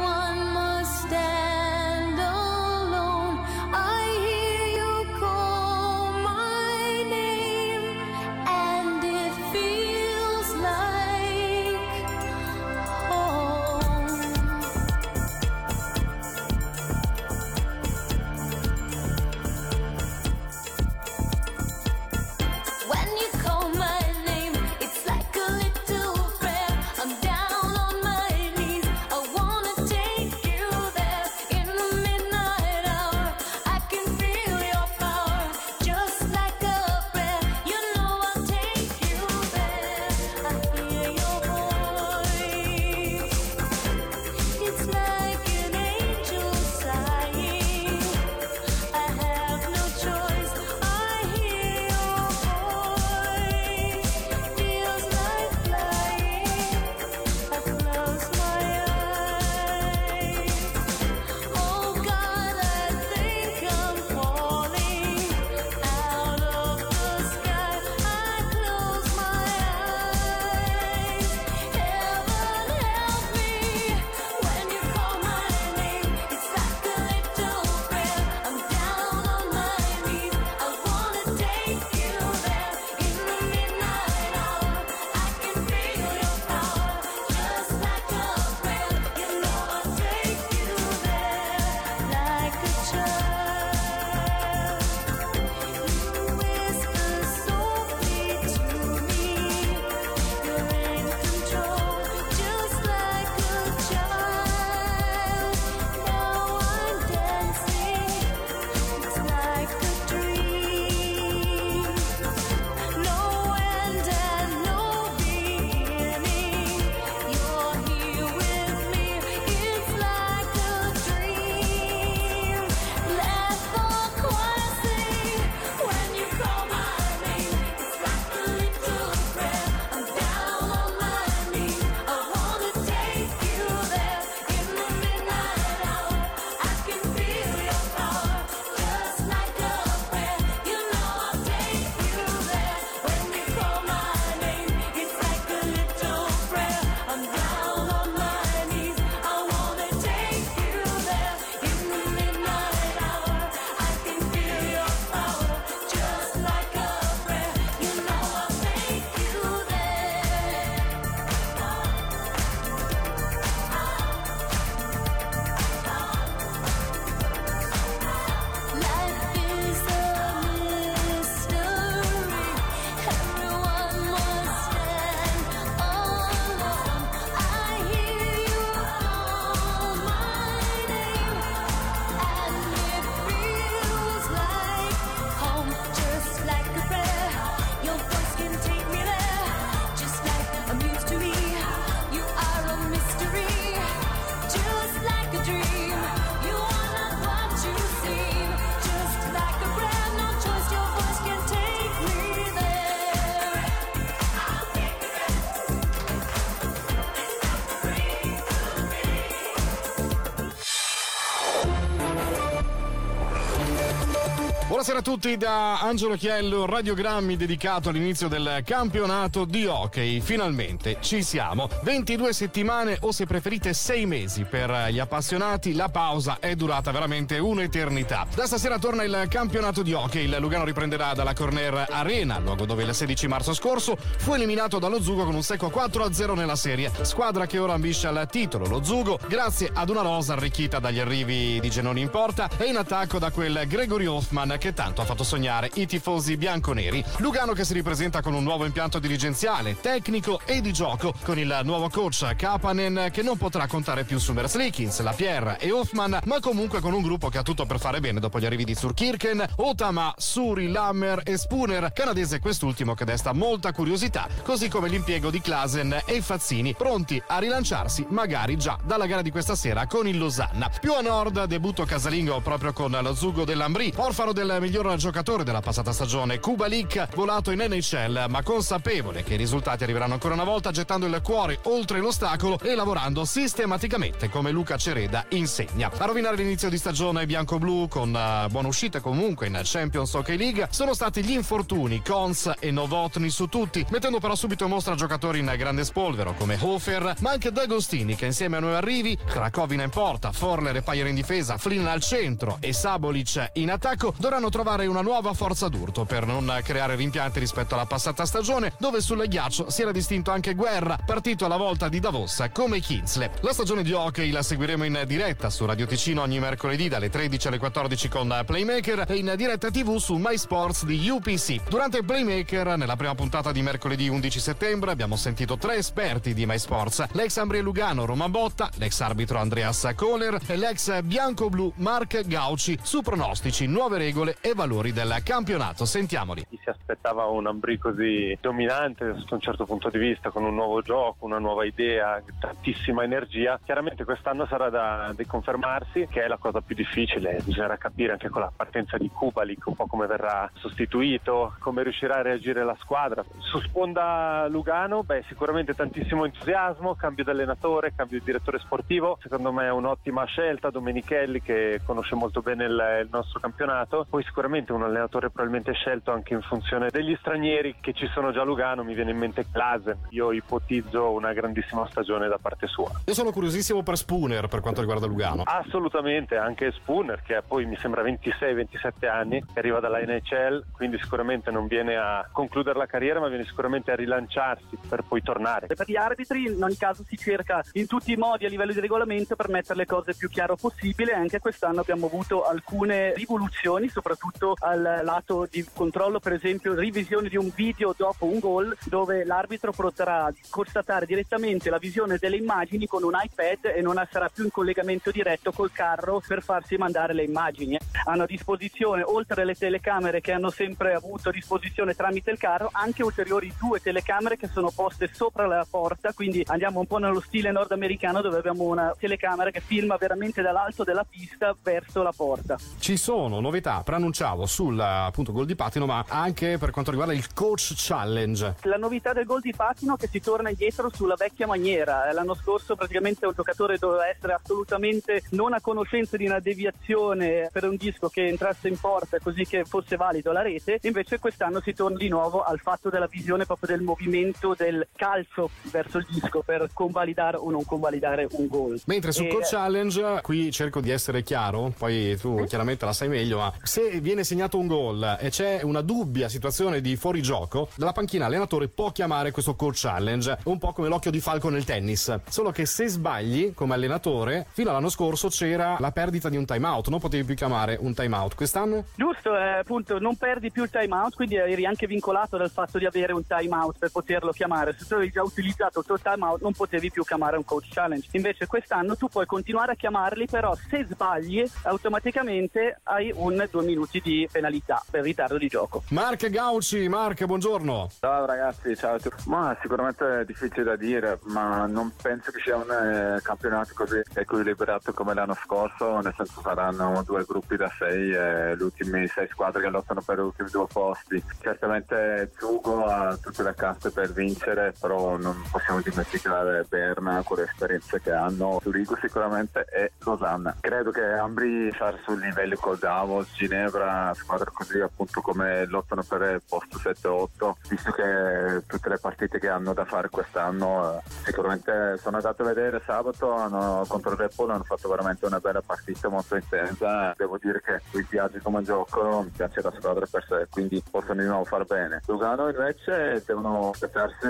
Buonasera 214.84 215.10
a 215.10 215.13
tutti 215.16 215.38
da 215.38 215.80
Angelo 215.80 216.18
Chiello, 216.18 216.66
radiogrammi 216.66 217.38
dedicato 217.38 217.88
all'inizio 217.88 218.28
del 218.28 218.63
campionato 218.66 219.46
di 219.46 219.66
hockey. 219.66 220.20
Finalmente 220.20 220.98
ci 221.00 221.24
siamo. 221.24 221.70
22 221.84 222.34
settimane 222.34 222.98
o 223.00 223.13
se 223.13 223.25
preferite 223.25 223.74
6 223.74 224.06
mesi 224.06 224.44
per 224.44 224.90
gli 224.90 225.00
appassionati. 225.00 225.74
La 225.74 225.88
pausa 225.88 226.40
è 226.42 226.56
durata 226.56 226.92
veramente 226.92 227.40
un'eternità. 227.40 228.28
Da 228.36 228.46
stasera 228.46 228.78
torna 228.78 229.04
il 229.04 229.28
campionato 229.30 229.84
di 229.84 229.94
hockey. 229.94 230.25
Il 230.25 230.36
Lugano 230.42 230.66
riprenderà 230.66 231.13
dalla 231.13 231.34
Corner 231.34 231.86
Arena, 231.90 232.40
luogo 232.40 232.66
dove 232.66 232.84
il 232.84 232.94
16 232.94 233.25
marzo 233.28 233.54
scorso 233.54 233.96
fu 234.18 234.34
eliminato 234.34 234.80
dallo 234.80 235.02
Zugo 235.02 235.24
con 235.24 235.34
un 235.34 235.44
secco 235.44 235.72
4-0 235.74 236.36
nella 236.36 236.58
serie. 236.58 236.92
Squadra 237.04 237.46
che 237.46 237.58
ora 237.58 237.72
ambisce 237.72 238.08
al 238.08 238.28
titolo. 238.30 238.68
Lo 238.68 238.84
Zugo, 238.84 239.18
grazie 239.30 239.70
ad 239.74 239.88
una 239.88 240.02
rosa 240.02 240.34
arricchita 240.34 240.80
dagli 240.80 241.00
arrivi 241.00 241.62
di 241.62 241.70
Genoni 241.70 242.02
in 242.02 242.10
porta 242.10 242.50
e 242.58 242.66
in 242.66 242.75
attacco 242.75 243.18
da 243.18 243.32
quel 243.32 243.66
Gregory 243.66 244.08
Hoffman 244.08 244.58
che 244.60 244.72
tanto 244.74 245.01
ha 245.01 245.06
fatto 245.06 245.24
sognare 245.24 245.70
i 245.75 245.86
tifosi 245.86 246.38
bianconeri. 246.38 247.03
Lugano 247.18 247.53
che 247.53 247.63
si 247.63 247.74
ripresenta 247.74 248.22
con 248.22 248.34
un 248.34 248.44
nuovo 248.44 248.65
impianto 248.65 249.00
dirigenziale, 249.00 249.80
tecnico 249.80 250.39
e 250.46 250.62
di 250.62 250.74
gioco, 250.74 251.13
con 251.24 251.38
il 251.38 251.62
nuovo 251.63 251.89
coach 251.89 252.36
Kapanen 252.36 253.10
che 253.12 253.22
non 253.22 253.38
potrà 253.38 253.68
contare 253.68 254.03
più 254.03 254.18
su 254.20 254.34
Merslikins, 254.34 255.01
Lapierre 255.01 255.58
e 255.60 255.72
Hoffman, 255.72 256.20
ma 256.25 256.39
comunque 256.39 256.80
con 256.80 256.94
un 256.94 257.01
gruppo 257.01 257.30
che 257.30 257.38
ha 257.38 257.44
tutto 257.44 257.65
per 257.65 257.80
fare 257.80 258.00
bene 258.00 258.20
dopo 258.20 258.39
gli 258.39 258.46
arrivi 258.46 258.63
di 258.63 258.75
Surkirken, 258.75 259.46
Otama, 259.58 260.13
Suri, 260.18 260.70
Lammer 260.70 261.22
e 261.24 261.38
Spooner, 261.38 261.92
canadese 261.94 262.39
quest'ultimo 262.39 262.94
che 262.94 263.06
desta 263.06 263.34
molta 263.34 263.72
curiosità, 263.72 264.27
così 264.44 264.68
come 264.70 264.89
l'impiego 264.89 265.30
di 265.30 265.42
Klasen 265.42 266.01
e 266.06 266.22
Fazzini, 266.22 266.74
pronti 266.74 267.22
a 267.27 267.38
rilanciarsi 267.39 268.06
magari 268.10 268.58
già 268.58 268.77
dalla 268.84 269.06
gara 269.06 269.22
di 269.22 269.32
questa 269.32 269.56
sera 269.56 269.88
con 269.88 270.08
il 270.08 270.18
Losanna. 270.18 270.70
Più 270.80 270.94
a 270.94 271.01
nord 271.01 271.46
debutto 271.46 271.86
casalingo 271.86 272.39
proprio 272.42 272.74
con 272.74 272.98
lo 273.01 273.15
Zugo 273.15 273.46
dell'Ambri, 273.46 273.92
orfano 273.98 274.34
del 274.34 274.58
miglior 274.63 274.96
giocatore 274.96 275.43
della 275.43 275.60
passata 275.60 275.91
stagione, 275.91 276.39
Kubalik, 276.39 277.13
volato 277.15 277.51
in 277.51 277.60
NHL, 277.67 278.27
ma 278.29 278.43
consapevole 278.43 279.22
che 279.22 279.34
i 279.34 279.38
risultati 279.38 279.84
arriveranno 279.84 280.13
ancora 280.13 280.36
una 280.36 280.46
volta 280.46 280.72
gettando 280.72 281.05
il 281.05 281.20
cuore 281.22 281.60
oltre 281.63 282.00
l'ostacolo 282.00 282.58
e 282.62 282.74
lavorando 282.74 283.25
sistematicamente 283.25 284.29
come 284.29 284.51
Luca 284.51 284.77
Cereda 284.77 285.25
insegna. 285.29 285.91
A 285.98 286.05
rovinare 286.05 286.38
l'inizio 286.38 286.70
di 286.70 286.77
stagione 286.77 287.25
bianco-blu 287.25 287.89
con 287.89 288.13
uh, 288.13 288.50
buone 288.50 288.70
uscite 288.70 289.01
comunque 289.01 289.48
in 289.48 289.60
Champions 289.63 290.13
Hockey 290.13 290.38
League 290.38 290.70
sono 290.72 290.93
stati 290.93 291.22
gli 291.25 291.32
infortuni 291.32 292.01
Cons 292.01 292.53
e 292.60 292.72
Novotny 292.72 293.29
su 293.29 293.48
tutti, 293.48 293.86
mettendo 293.89 294.20
però 294.20 294.34
subito 294.34 294.63
in 294.63 294.70
mostra 294.70 294.96
giocatori 294.96 295.39
in 295.39 295.53
grande 295.58 295.84
spolvero 295.84 296.36
come 296.36 296.58
Hofer, 296.58 297.15
ma 297.20 297.32
anche 297.32 297.51
D'Agostini 297.51 298.15
che 298.15 298.27
insieme 298.27 298.55
a 298.55 298.60
nuovi 298.62 298.75
arrivi, 298.75 299.17
Krakowina 299.25 299.84
in 299.84 299.89
porta, 299.89 300.32
Forler 300.32 300.77
e 300.77 300.82
Payer 300.82 301.08
in 301.08 301.15
difesa, 301.15 301.58
Flynn 301.58 301.86
al 301.86 302.01
centro 302.01 302.58
e 302.62 302.72
Sabolic 302.72 303.50
in 303.55 303.70
attacco 303.70 304.13
dovranno 304.17 304.51
trovare 304.53 304.86
una 304.86 305.01
nuova 305.01 305.33
forza 305.33 305.67
d'urto 305.67 306.05
per 306.05 306.27
non 306.27 306.60
creare 306.63 306.93
rimpianti 306.95 307.39
rispetto 307.39 307.74
alla 307.74 307.88
passata 307.88 308.24
stagione 308.24 308.74
dove 308.77 309.01
sul 309.01 309.25
ghiaccio 309.27 309.72
si 309.72 309.81
era 309.81 309.91
distinto 309.91 310.29
anche 310.29 310.53
Guerra, 310.53 311.00
partito 311.03 311.45
alla 311.45 311.57
volta 311.57 311.89
di 311.89 312.00
Davos 312.00 312.48
come 312.53 312.79
Kinsley. 312.79 313.31
La 313.41 313.51
stagione 313.51 313.81
di 313.81 313.93
hockey 313.93 314.29
la 314.29 314.43
seguiremo 314.43 314.83
in 314.83 315.05
diretta 315.07 315.50
su 315.50 315.65
Radio 315.65 315.88
Ticino 315.88 316.22
ogni 316.22 316.39
mercoledì 316.39 316.88
dalle 316.88 317.10
13 317.10 317.48
alle 317.48 317.57
14 317.57 318.10
con 318.10 318.43
Playmaker 318.45 319.05
e 319.07 319.15
in 319.15 319.33
diretta 319.36 319.72
TV 319.72 319.98
su 319.98 320.17
MySports 320.17 320.86
di 320.86 321.10
UPC. 321.10 321.67
Durante 321.67 322.03
Playmaker, 322.03 322.77
nella 322.77 322.95
prima 322.95 323.15
puntata 323.15 323.51
di 323.51 323.63
mercoledì 323.63 324.07
11 324.07 324.39
settembre, 324.39 324.91
abbiamo 324.91 325.15
sentito 325.15 325.57
tre 325.57 325.77
esperti 325.77 326.36
di 326.36 326.45
MySports: 326.45 327.05
l'ex 327.13 327.38
Ambrie 327.38 327.62
Lugano 327.62 328.05
Roman 328.05 328.29
Botta, 328.29 328.69
l'ex 328.75 329.00
arbitro 329.00 329.39
Andreas 329.39 329.89
Kohler 329.95 330.39
e 330.45 330.57
l'ex 330.57 331.01
bianco-blu 331.01 331.74
Mark 331.77 332.22
Gauci 332.27 332.77
su 332.83 333.01
pronostici, 333.01 333.65
nuove 333.65 333.98
regole 333.98 334.38
e 334.46 334.54
valori 334.54 334.92
del 334.92 335.16
campionato. 335.24 335.86
Sentiamoli. 335.86 336.46
Si 336.50 336.70
aspettava 336.70 337.28
un 337.28 337.48
Ambri 337.48 337.78
così 337.78 338.38
dominante 338.42 339.18
sotto 339.18 339.36
un 339.36 339.40
certo 339.40 339.66
punto 339.66 339.90
di 339.90 339.98
vista, 339.98 340.32
con 340.32 340.44
un 340.44 340.54
nuovo 340.54 340.82
gioco, 340.82 341.26
una 341.26 341.40
nuova 341.40 341.64
idea, 341.64 342.22
tantissima 342.40 343.04
energia, 343.04 343.58
chiaramente 343.64 344.04
quest'anno 344.04 344.46
sarà 344.46 344.70
da, 344.70 345.14
da 345.16 345.24
confermarsi, 345.26 346.08
che 346.10 346.24
è 346.24 346.28
la 346.28 346.36
cosa 346.36 346.60
più 346.60 346.76
difficile. 346.76 347.40
Bisognerà 347.42 347.78
capire 347.78 348.12
anche 348.12 348.28
con 348.28 348.42
la 348.42 348.52
partenza 348.54 348.98
di 348.98 349.10
Kubalik 349.10 349.66
un 349.68 349.76
po' 349.76 349.88
come 349.88 350.08
verrà 350.08 350.50
sostituito, 350.56 351.56
come 351.60 351.84
riuscirà 351.84 352.16
a 352.16 352.22
reagire 352.22 352.66
la 352.66 352.76
squadra. 352.82 353.24
Su 353.38 353.62
sponda 353.62 354.46
Lugano, 354.50 355.04
beh, 355.04 355.24
sicuramente 355.30 355.74
tantissimo 355.74 356.26
entusiasmo, 356.26 356.96
cambio 356.96 357.24
di 357.24 357.30
allenatore, 357.30 357.94
cambio 357.96 358.20
di 358.20 358.26
direttore 358.26 358.60
sportivo. 358.60 359.18
Secondo 359.22 359.54
me 359.54 359.68
è 359.68 359.72
un'ottima 359.72 360.26
scelta. 360.26 360.70
Domenichelli 360.70 361.42
che 361.42 361.80
conosce 361.86 362.16
molto 362.16 362.42
bene 362.42 362.66
il, 362.66 363.00
il 363.04 363.10
nostro 363.10 363.40
campionato. 363.40 364.06
Poi 364.10 364.23
sicuramente 364.24 364.72
un 364.72 364.84
allenatore 364.84 365.30
probabilmente 365.30 365.74
scelto 365.74 366.12
anche 366.12 366.34
in 366.34 366.42
funzione 366.42 366.89
degli 366.89 367.15
stranieri 367.20 367.75
che 367.80 367.94
ci 367.94 368.08
sono 368.08 368.32
già 368.32 368.42
a 368.42 368.46
Lugano. 368.46 368.84
Mi 368.84 368.94
viene 368.94 369.12
in 369.12 369.18
mente 369.18 369.46
Klasen. 369.51 369.98
Io 370.10 370.32
ipotizzo 370.32 371.12
una 371.12 371.34
grandissima 371.34 371.88
stagione 371.89 372.27
da 372.27 372.38
parte 372.42 372.68
sua. 372.68 372.89
Io 373.06 373.13
sono 373.13 373.32
curiosissimo 373.32 373.84
per 373.84 373.98
Spooner 373.98 374.48
per 374.48 374.62
quanto 374.62 374.80
riguarda 374.80 375.06
Lugano. 375.06 375.44
Assolutamente, 375.44 376.38
anche 376.38 376.72
Spooner 376.72 377.22
che 377.22 377.42
poi 377.46 377.65
mi 377.65 377.75
sembra 377.77 378.01
26-27 378.03 379.08
anni, 379.08 379.44
che 379.44 379.60
arriva 379.60 379.80
dalla 379.80 380.00
NHL, 380.00 380.63
quindi 380.72 380.98
sicuramente 381.00 381.51
non 381.51 381.68
viene 381.68 381.96
a 381.98 382.27
concludere 382.32 382.77
la 382.77 382.86
carriera, 382.86 383.20
ma 383.20 383.27
viene 383.27 383.44
sicuramente 383.44 383.92
a 383.92 383.96
rilanciarsi 383.96 384.77
per 384.88 385.03
poi 385.03 385.22
tornare. 385.22 385.68
Per 385.68 385.86
gli 385.86 385.96
arbitri 385.96 386.46
in 386.46 386.63
ogni 386.63 386.77
caso 386.77 387.03
si 387.03 387.18
cerca 387.18 387.62
in 387.74 387.88
tutti 387.88 388.12
i 388.13 388.15
modi 388.15 388.46
a 388.46 388.50
livello 388.50 388.72
di 388.74 388.80
regolamento 388.80 389.36
per 389.36 389.50
mettere 389.50 389.80
le 389.80 389.86
cose 389.86 390.13
più 390.15 390.30
chiaro 390.30 390.56
possibile. 390.56 391.13
Anche 391.13 391.39
quest'anno 391.39 391.82
abbiamo 391.82 392.06
avuto 392.06 392.46
alcune 392.46 393.13
rivoluzioni, 393.13 393.89
soprattutto 393.89 394.12
al 394.60 395.01
lato 395.03 395.48
di 395.50 395.65
controllo, 395.74 396.20
per 396.20 396.34
esempio 396.34 396.74
revisione 396.74 397.29
di 397.29 397.38
un 397.38 397.51
video 397.53 397.93
dopo 397.96 398.25
un 398.25 398.39
gol 398.39 398.75
dove 398.86 399.24
l'arbitro 399.25 399.72
potrà 399.72 400.32
constatare 400.50 401.05
direttamente 401.05 401.70
la 401.70 401.77
visione 401.77 402.17
delle 402.17 402.38
immagini 402.38 402.88
con 402.88 403.03
un 403.03 403.13
iPad 403.13 403.72
e 403.75 403.82
non 403.82 404.01
sarà 404.12 404.29
più 404.29 404.43
in 404.43 404.51
collegamento 404.51 405.12
diretto 405.12 405.51
col 405.51 405.72
carro 405.72 406.22
per 406.25 406.43
farsi 406.43 406.75
mandare 406.75 407.13
le 407.13 407.24
immagini. 407.24 407.77
Hanno 408.05 408.24
a 408.24 408.25
disposizione, 408.25 409.03
oltre 409.03 409.43
alle 409.43 409.55
telecamere 409.55 410.22
che 410.22 410.32
hanno 410.32 410.50
sempre 410.50 410.93
avuto 410.93 411.29
a 411.29 411.32
disposizione 411.32 411.93
tramite 411.93 412.32
il 412.32 412.38
carro, 412.38 412.70
anche 412.72 413.03
ulteriori 413.03 413.53
due 413.60 413.79
telecamere 413.79 414.38
che 414.38 414.48
sono 414.48 414.72
poste 414.74 415.10
sopra 415.12 415.46
la 415.46 415.65
porta, 415.70 416.13
quindi 416.13 416.43
andiamo 416.48 416.79
un 416.79 416.88
po' 416.88 416.98
nello 416.98 417.22
stile 417.22 417.51
nordamericano 417.51 418.22
dove 418.22 418.38
abbiamo 418.38 418.63
una 418.63 418.93
telecamera 418.98 419.51
che 419.51 419.62
filma 419.62 419.98
veramente 419.98 420.41
dall'alto 420.41 420.84
della 420.84 421.05
pista 421.08 421.55
verso 421.62 422.01
la 422.03 422.13
porta. 422.15 422.58
Ci 422.79 422.98
sono 422.98 423.39
novità, 423.39 423.82
preannunciavo 424.03 424.45
sul 424.45 424.79
appunto 424.79 425.31
gol 425.31 425.45
di 425.45 425.55
patino, 425.55 425.86
ma 425.86 426.03
anche 426.07 426.57
per 426.57 426.72
quanto 426.72 426.91
riguarda 426.91 427.13
il 427.13 427.33
coach 427.33 427.74
challenge. 427.75 428.55
La 428.63 428.75
novità 428.75 429.13
del 429.13 429.25
gol 429.25 429.39
di 429.39 429.53
patino 429.55 429.95
è 429.95 429.98
che 429.98 430.07
si 430.07 430.19
torna 430.19 430.50
indietro 430.50 430.91
sulla 430.93 431.15
vecchia 431.15 431.48
maniera. 431.48 432.12
L'anno 432.12 432.33
scorso 432.36 432.75
praticamente 432.75 433.25
un 433.25 433.33
giocatore 433.33 433.77
doveva 433.77 434.07
essere 434.07 434.33
assolutamente 434.33 435.24
non 435.31 435.53
a 435.53 435.62
conoscenza 435.62 436.17
di 436.17 436.25
una 436.25 436.39
deviazione 436.39 437.50
per 437.51 437.63
un 437.63 437.77
disco 437.77 438.10
che 438.10 438.27
entrasse 438.27 438.67
in 438.67 438.77
porta 438.77 439.19
così 439.19 439.45
che 439.45 439.63
fosse 439.63 439.95
valido 439.95 440.31
la 440.31 440.41
rete, 440.41 440.79
invece 440.81 441.19
quest'anno 441.19 441.62
si 441.62 441.74
torna 441.74 441.98
di 441.98 442.10
nuovo 442.10 442.43
al 442.43 442.60
fatto 442.60 442.89
della 442.89 443.07
visione 443.07 443.45
proprio 443.45 443.75
del 443.75 443.86
movimento 443.86 444.53
del 444.57 444.88
calcio 444.95 445.50
verso 445.72 446.00
il 446.00 446.07
disco 446.10 446.41
per 446.41 446.69
convalidare 446.74 447.38
o 447.38 447.50
non 447.50 447.63
convalidare 447.63 448.27
un 448.31 448.48
gol. 448.48 448.81
Mentre 448.86 449.12
sul 449.12 449.27
E- 449.27 449.29
coach 449.29 449.50
challenge, 449.50 450.19
qui 450.22 450.51
cerco 450.51 450.81
di 450.81 450.89
essere 450.89 451.24
chiaro, 451.24 451.74
poi 451.77 452.17
tu 452.17 452.43
chiaramente 452.45 452.86
la 452.86 452.93
sai 452.93 453.07
meglio, 453.07 453.38
ma 453.38 453.53
se 453.62 453.93
viene 454.00 454.24
segnato 454.24 454.58
un 454.58 454.68
gol 454.68 455.18
e 455.20 455.30
c'è 455.30 455.62
una 455.64 455.82
dubbia 455.82 456.30
situazione 456.30 456.82
di 456.82 456.96
fuorigioco, 456.96 457.70
dalla 457.76 457.92
panchina 457.92 458.26
l'allenatore 458.26 458.68
può 458.68 458.92
chiamare 458.92 459.32
questo 459.32 459.56
coach 459.56 459.82
challenge, 459.82 460.38
un 460.46 460.58
po' 460.58 460.72
come 460.74 460.88
l'occhio 460.88 461.12
di 461.12 461.20
falco 461.20 461.50
nel 461.50 461.64
tennis. 461.64 462.20
Solo 462.28 462.52
che 462.52 462.66
se 462.66 462.88
sbagli 462.88 463.54
come 463.54 463.74
allenatore, 463.74 464.48
fino 464.52 464.70
all'anno 464.70 464.90
scorso 464.90 465.28
c'era 465.28 465.78
la 465.80 465.92
perdita 465.92 466.30
di 466.30 466.38
un 466.38 466.46
timeout, 466.46 466.88
non 466.90 467.00
potevi 467.00 467.24
più 467.24 467.36
chiamare 467.36 467.78
un 467.80 467.94
timeout. 467.94 468.36
Quest'anno? 468.36 468.86
Giusto, 468.96 469.36
eh, 469.36 469.60
appunto, 469.60 470.00
non 470.00 470.16
perdi 470.16 470.52
più 470.52 470.64
il 470.64 470.70
time 470.70 470.96
out, 470.96 471.16
quindi 471.16 471.36
eri 471.36 471.66
anche 471.66 471.88
vincolato 471.88 472.38
dal 472.38 472.50
fatto 472.50 472.78
di 472.78 472.86
avere 472.86 473.14
un 473.14 473.26
time 473.26 473.56
out 473.56 473.78
per 473.78 473.92
poterlo 473.92 474.32
chiamare. 474.32 474.76
Se 474.78 474.86
tu 474.86 474.94
avevi 474.96 475.12
già 475.12 475.24
utilizzato 475.24 475.80
il 475.80 475.86
tuo 475.86 476.00
time 476.00 476.26
out, 476.26 476.42
non 476.42 476.54
potevi 476.54 476.92
più 476.92 477.04
chiamare 477.04 477.38
un 477.38 477.46
coach 477.46 477.68
challenge. 477.70 478.08
Invece, 478.12 478.48
quest'anno 478.48 478.96
tu 478.96 479.08
puoi 479.08 479.26
continuare 479.26 479.74
a 479.74 479.76
chiamarli, 479.76 480.28
però 480.28 480.56
se 480.70 480.86
sbagli, 480.90 481.44
automaticamente 481.64 482.80
hai 482.84 483.12
un 483.14 483.48
due 483.52 483.64
minuti 483.64 483.83
di 483.92 484.28
penalità 484.32 484.84
per 484.90 485.04
ritardo 485.04 485.38
di 485.38 485.48
gioco. 485.48 485.84
Mark 485.90 486.30
Gauci, 486.30 486.88
Mark, 486.88 487.25
buongiorno. 487.25 487.90
Ciao 488.00 488.25
ragazzi, 488.25 488.75
ciao 488.75 488.96
a 488.96 489.00
tutti. 489.00 489.24
Ma 489.28 489.56
sicuramente 489.62 490.22
è 490.22 490.25
difficile 490.25 490.63
da 490.63 490.75
dire, 490.75 491.20
ma 491.24 491.66
non 491.66 491.92
penso 492.02 492.32
che 492.32 492.40
sia 492.44 492.56
un 492.56 492.70
eh, 492.70 493.20
campionato 493.22 493.72
così 493.74 494.02
equilibrato 494.13 494.94
come 494.94 495.13
l'anno 495.13 495.36
scorso, 495.36 496.00
nel 496.00 496.13
senso 496.16 496.42
saranno 496.42 497.04
due 497.06 497.24
gruppi 497.25 497.56
da 497.56 497.72
sei 497.78 498.12
e 498.12 498.56
le 498.56 498.63
ultime 498.63 499.08
sei 499.08 499.28
squadre 499.30 499.62
che 499.62 499.70
lottano 499.70 500.02
per 500.02 500.18
gli 500.18 500.22
ultimi 500.22 500.50
due 500.50 500.68
posti. 500.72 501.24
Certamente 501.42 502.32
Zugo 502.38 502.86
ha 502.86 503.18
tutte 503.18 503.44
le 503.44 503.54
carte 503.56 503.90
per 503.90 504.12
vincere, 504.12 504.74
però 504.80 505.18
non 505.18 505.42
possiamo 505.52 505.82
dimenticare 505.82 506.66
Berna 506.68 507.22
con 507.24 507.38
le 507.38 507.44
esperienze 507.44 508.00
che 508.02 508.12
hanno. 508.12 508.60
Zurigo 508.62 508.98
sicuramente 509.02 509.66
e 509.72 509.92
Losanna. 510.00 510.56
Credo 510.60 510.92
che 510.92 511.04
Ambri 511.04 511.72
sarà 511.78 511.98
sul 512.04 512.20
livello 512.20 512.56
con 512.56 512.78
Davos, 512.80 513.28
Ginevra, 513.36 513.73
squadre 514.13 514.51
così 514.51 514.80
appunto 514.80 515.22
come 515.22 515.65
lottano 515.65 516.03
per 516.03 516.22
il 516.22 516.42
posto 516.48 516.77
7-8, 516.77 517.53
visto 517.70 517.92
che 517.92 518.63
tutte 518.68 518.89
le 518.89 518.98
partite 518.98 519.39
che 519.39 519.50
hanno 519.50 519.74
da 519.74 519.86
fare 519.86 520.10
quest'anno 520.10 520.98
eh, 520.98 521.01
sicuramente 521.25 521.98
sono 521.98 522.18
andato 522.18 522.42
a 522.42 522.46
vedere 522.46 522.82
sabato 522.86 523.34
hanno, 523.34 523.86
contro 523.88 524.12
il 524.12 524.18
Repol, 524.18 524.51
hanno 524.51 524.63
fatto 524.63 524.89
veramente 524.89 525.25
una 525.25 525.39
bella 525.39 525.62
partita 525.62 526.10
molto 526.10 526.36
intensa, 526.36 527.13
devo 527.15 527.38
dire 527.38 527.62
che 527.62 527.82
il 527.98 528.06
viaggio 528.10 528.39
come 528.42 528.62
gioco 528.63 529.22
mi 529.24 529.30
piace 529.30 529.62
la 529.62 529.74
squadra 529.77 530.06
per 530.10 530.25
sé, 530.27 530.48
quindi 530.50 530.84
possono 530.89 531.22
di 531.22 531.27
nuovo 531.27 531.46
far 531.46 531.65
bene. 531.65 532.01
Lugano 532.06 532.50
invece 532.50 533.24
devono 533.25 533.70
aspettarsi 533.72 534.27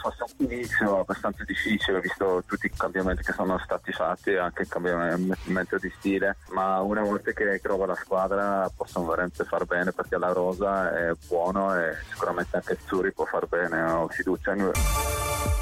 forse 0.00 0.24
un 0.38 0.50
inizio 0.50 1.00
abbastanza 1.00 1.44
difficile 1.44 2.00
visto 2.00 2.42
tutti 2.46 2.66
i 2.66 2.70
cambiamenti 2.70 3.22
che 3.22 3.32
sono 3.32 3.58
stati 3.58 3.92
fatti, 3.92 4.34
anche 4.36 4.62
il 4.62 4.68
cambiamento 4.68 5.78
di 5.78 5.92
stile, 5.98 6.36
ma 6.50 6.80
una 6.80 7.02
volta 7.02 7.32
che 7.32 7.60
trova 7.60 7.86
la 7.86 7.94
squadra 7.94 8.70
possono 8.76 9.06
veramente 9.06 9.44
far 9.44 9.64
bene 9.64 9.92
perché 9.92 10.18
la 10.18 10.32
rosa 10.32 10.92
è 10.92 11.12
buono 11.26 11.74
e 11.76 11.96
sicuramente 12.10 12.56
anche 12.56 12.78
Zuri 12.86 13.12
può 13.12 13.24
far 13.24 13.46
bene, 13.46 13.82
ho 13.82 14.08
fiducia 14.08 14.52
in 14.52 14.62
lui. 14.64 14.72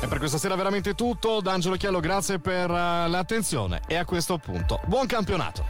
E 0.00 0.06
per 0.06 0.18
questa 0.18 0.38
sera 0.38 0.56
veramente 0.56 0.94
tutto, 0.94 1.40
D'Angelo 1.40 1.76
Chiello 1.76 2.00
grazie 2.00 2.38
per 2.38 2.68
uh, 2.68 3.08
l'attenzione 3.08 3.80
e 3.86 3.96
a 3.96 4.04
questo 4.04 4.38
punto 4.38 4.80
buon 4.86 5.06
campionato. 5.06 5.64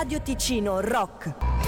Radio 0.00 0.22
Ticino 0.22 0.80
Rock. 0.80 1.59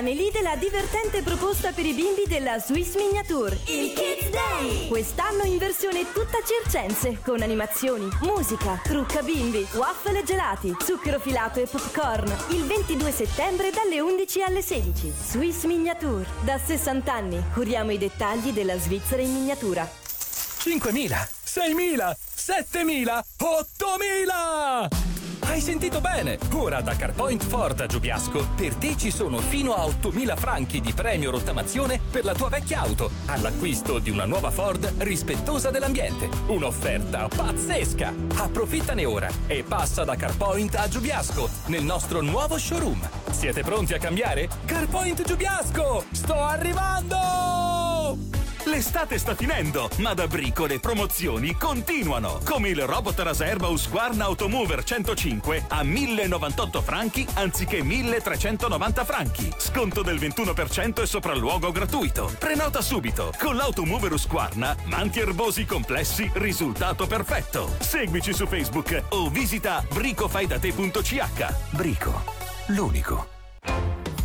Annelide 0.00 0.40
la 0.40 0.56
divertente 0.56 1.20
proposta 1.20 1.72
per 1.72 1.84
i 1.84 1.92
bimbi 1.92 2.24
della 2.26 2.58
Swiss 2.58 2.94
Miniature. 2.96 3.58
Il 3.66 3.92
Kids 3.92 4.30
Day! 4.30 4.88
Quest'anno 4.88 5.42
in 5.42 5.58
versione 5.58 6.10
tutta 6.10 6.38
circense, 6.42 7.18
con 7.22 7.42
animazioni, 7.42 8.08
musica, 8.22 8.80
trucca 8.82 9.20
bimbi, 9.20 9.68
waffle 9.74 10.20
e 10.20 10.22
gelati, 10.22 10.74
zucchero 10.82 11.20
filato 11.20 11.60
e 11.60 11.66
popcorn. 11.66 12.34
Il 12.48 12.64
22 12.64 13.12
settembre 13.12 13.70
dalle 13.72 14.00
11 14.00 14.42
alle 14.42 14.62
16. 14.62 15.12
Swiss 15.22 15.64
Miniature. 15.64 16.24
Da 16.44 16.56
60 16.56 17.12
anni 17.12 17.44
curiamo 17.52 17.90
i 17.90 17.98
dettagli 17.98 18.52
della 18.52 18.78
Svizzera 18.78 19.20
in 19.20 19.34
miniatura. 19.34 19.86
5.000, 19.86 21.28
6.000, 21.44 22.16
7.000, 22.34 23.22
8.000! 23.36 25.09
Hai 25.50 25.60
sentito 25.60 26.00
bene! 26.00 26.38
Ora 26.54 26.80
da 26.80 26.94
CarPoint 26.94 27.44
Ford 27.44 27.80
a 27.80 27.86
Giubiasco 27.86 28.50
per 28.54 28.76
te 28.76 28.96
ci 28.96 29.10
sono 29.10 29.38
fino 29.38 29.74
a 29.74 29.84
8.000 29.84 30.36
franchi 30.36 30.80
di 30.80 30.92
premio 30.92 31.32
rottamazione 31.32 32.00
per 32.08 32.24
la 32.24 32.34
tua 32.34 32.48
vecchia 32.48 32.82
auto 32.82 33.10
all'acquisto 33.26 33.98
di 33.98 34.10
una 34.10 34.26
nuova 34.26 34.52
Ford 34.52 34.88
rispettosa 34.98 35.70
dell'ambiente. 35.70 36.28
Un'offerta 36.46 37.26
pazzesca! 37.26 38.14
Approfittane 38.36 39.04
ora 39.04 39.28
e 39.48 39.64
passa 39.64 40.04
da 40.04 40.14
CarPoint 40.14 40.76
a 40.76 40.86
Giubiasco 40.86 41.50
nel 41.66 41.82
nostro 41.82 42.20
nuovo 42.20 42.56
showroom. 42.56 43.00
Siete 43.30 43.62
pronti 43.62 43.92
a 43.92 43.98
cambiare? 43.98 44.48
CarPoint 44.66 45.24
Giubiasco! 45.24 46.04
Sto 46.12 46.40
arrivando! 46.40 48.39
L'estate 48.70 49.18
sta 49.18 49.34
finendo, 49.34 49.90
ma 49.96 50.14
da 50.14 50.28
Brico 50.28 50.64
le 50.64 50.78
promozioni 50.78 51.54
continuano. 51.54 52.38
Come 52.44 52.68
il 52.68 52.80
robot 52.86 53.18
Raserba 53.18 53.66
Husqvarna 53.66 54.24
Automover 54.26 54.84
105 54.84 55.64
a 55.66 55.82
1098 55.82 56.80
franchi 56.80 57.26
anziché 57.34 57.82
1390 57.82 59.04
franchi. 59.04 59.52
Sconto 59.58 60.02
del 60.02 60.18
21% 60.18 61.02
e 61.02 61.06
sopralluogo 61.06 61.72
gratuito. 61.72 62.32
Prenota 62.38 62.80
subito. 62.80 63.32
Con 63.40 63.56
l'Automover 63.56 64.12
Husqvarna, 64.12 64.76
manti 64.84 65.18
erbosi 65.18 65.64
complessi, 65.64 66.30
risultato 66.34 67.08
perfetto. 67.08 67.74
Seguici 67.80 68.32
su 68.32 68.46
Facebook 68.46 69.02
o 69.08 69.28
visita 69.30 69.84
bricofaidate.ch. 69.92 71.54
Brico, 71.70 72.22
l'unico. 72.66 73.39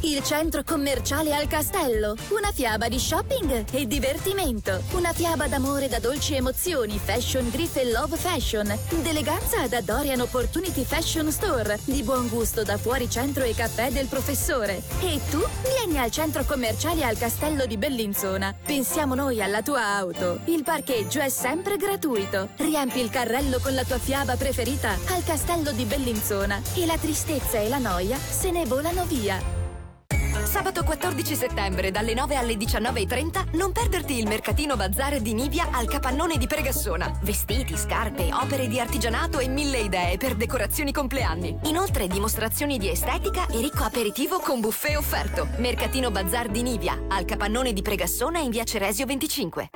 Il 0.06 0.22
centro 0.22 0.62
commerciale 0.64 1.34
al 1.34 1.48
castello. 1.48 2.16
Una 2.30 2.52
fiaba 2.52 2.88
di 2.88 3.00
shopping 3.00 3.66
e 3.72 3.88
divertimento. 3.88 4.80
Una 4.92 5.12
fiaba 5.12 5.48
d'amore 5.48 5.88
da 5.88 5.98
dolci 5.98 6.36
emozioni, 6.36 7.00
fashion 7.04 7.50
griff 7.50 7.76
e 7.78 7.90
love 7.90 8.16
fashion. 8.16 8.72
D'eleganza 9.02 9.68
da 9.68 9.82
Dorian 9.82 10.20
Opportunity 10.20 10.84
Fashion 10.84 11.32
Store. 11.32 11.80
Di 11.86 12.04
buon 12.04 12.28
gusto 12.28 12.62
da 12.62 12.78
fuori 12.78 13.10
centro 13.10 13.46
e 13.46 13.56
caffè 13.56 13.90
del 13.90 14.06
professore. 14.06 14.84
E 15.02 15.20
tu 15.32 15.44
vieni 15.64 15.98
al 15.98 16.12
centro 16.12 16.46
commerciale 16.46 17.04
al 17.04 17.18
castello 17.18 17.66
di 17.66 17.78
Bellinzona. 17.78 18.54
Pensiamo 18.64 19.16
noi 19.16 19.42
alla 19.42 19.64
tua 19.64 19.88
auto. 19.88 20.42
Il 20.46 20.62
parcheggio 20.62 21.20
è 21.20 21.30
sempre 21.30 21.78
gratuito. 21.78 22.50
Riempi 22.58 23.00
il 23.00 23.10
carrello 23.10 23.58
con 23.58 23.74
la 23.74 23.84
tua 23.84 23.98
fiaba 23.98 24.36
preferita 24.36 24.92
al 25.08 25.24
castello 25.24 25.72
di 25.72 25.86
Bellinzona. 25.86 26.62
E 26.76 26.86
la 26.86 26.98
tristezza 27.00 27.58
e 27.58 27.68
la 27.70 27.80
noia 27.80 28.20
se 28.20 28.52
ne 28.52 28.66
volano 28.68 29.04
via. 29.06 29.65
Sabato 30.46 30.84
14 30.84 31.36
settembre 31.36 31.90
dalle 31.90 32.14
9 32.14 32.36
alle 32.36 32.54
19.30 32.54 33.58
non 33.58 33.72
perderti 33.72 34.20
il 34.20 34.28
mercatino 34.28 34.76
bazar 34.76 35.20
di 35.20 35.34
Nivia 35.34 35.70
al 35.72 35.88
capannone 35.88 36.38
di 36.38 36.46
Pregassona. 36.46 37.12
Vestiti, 37.24 37.76
scarpe, 37.76 38.30
opere 38.32 38.68
di 38.68 38.80
artigianato 38.80 39.40
e 39.40 39.48
mille 39.48 39.80
idee 39.80 40.18
per 40.18 40.36
decorazioni 40.36 40.92
compleanni. 40.92 41.58
Inoltre 41.64 42.08
dimostrazioni 42.08 42.78
di 42.78 42.90
estetica 42.90 43.48
e 43.48 43.60
ricco 43.60 43.84
aperitivo 43.84 44.40
con 44.40 44.62
buffet 44.62 44.96
offerto. 44.96 45.48
Mercatino 45.58 46.12
bazar 46.12 46.48
di 46.48 46.62
Nivia 46.62 47.06
al 47.10 47.26
capannone 47.26 47.74
di 47.74 47.82
Pregassona 47.82 48.40
in 48.40 48.52
via 48.52 48.64
Ceresio 48.64 49.06
25. 49.06 49.70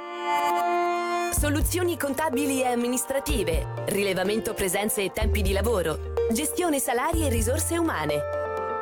Soluzioni 1.32 1.98
contabili 1.98 2.62
e 2.62 2.68
amministrative, 2.68 3.86
rilevamento 3.88 4.54
presenze 4.54 5.04
e 5.04 5.12
tempi 5.12 5.42
di 5.42 5.52
lavoro, 5.52 6.14
gestione 6.32 6.80
salari 6.80 7.26
e 7.26 7.30
risorse 7.30 7.78
umane. 7.78 8.39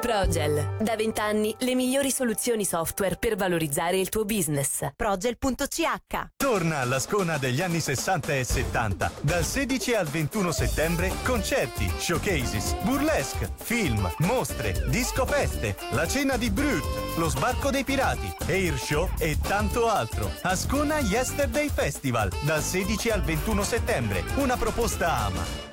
Progel. 0.08 0.78
Da 0.80 0.96
vent'anni 0.96 1.54
le 1.60 1.76
migliori 1.76 2.12
soluzioni 2.12 2.64
software 2.64 3.18
per 3.18 3.36
valorizzare 3.36 4.00
il 4.00 4.08
tuo 4.08 4.24
business. 4.24 4.88
Progel.ch 4.96 6.30
Torna 6.38 6.78
alla 6.78 7.00
scona 7.00 7.38
degli 7.38 7.62
anni 7.62 7.82
60 7.82 8.36
e 8.38 8.46
70. 8.46 9.12
Dal 9.20 9.44
16 9.44 9.96
al 9.96 10.06
21 10.06 10.52
settembre 10.52 11.12
concerti, 11.26 11.92
showcases, 11.98 12.74
burlesque, 12.84 13.52
film, 13.58 14.10
mostre, 14.20 14.86
discofeste, 14.88 15.76
la 15.92 16.08
cena 16.08 16.38
di 16.38 16.52
Brut, 16.52 17.18
lo 17.18 17.28
sbarco 17.28 17.70
dei 17.70 17.84
pirati, 17.84 18.34
air 18.48 18.78
show 18.78 19.10
e 19.20 19.38
tanto 19.42 19.90
altro. 19.90 20.32
Ascona 20.44 21.00
Yesterday 21.00 21.68
Festival 21.68 22.32
dal 22.46 22.62
16 22.62 23.10
al 23.10 23.24
21 23.24 23.62
settembre. 23.62 24.24
Una 24.38 24.56
proposta 24.56 25.18
AMA. 25.18 25.68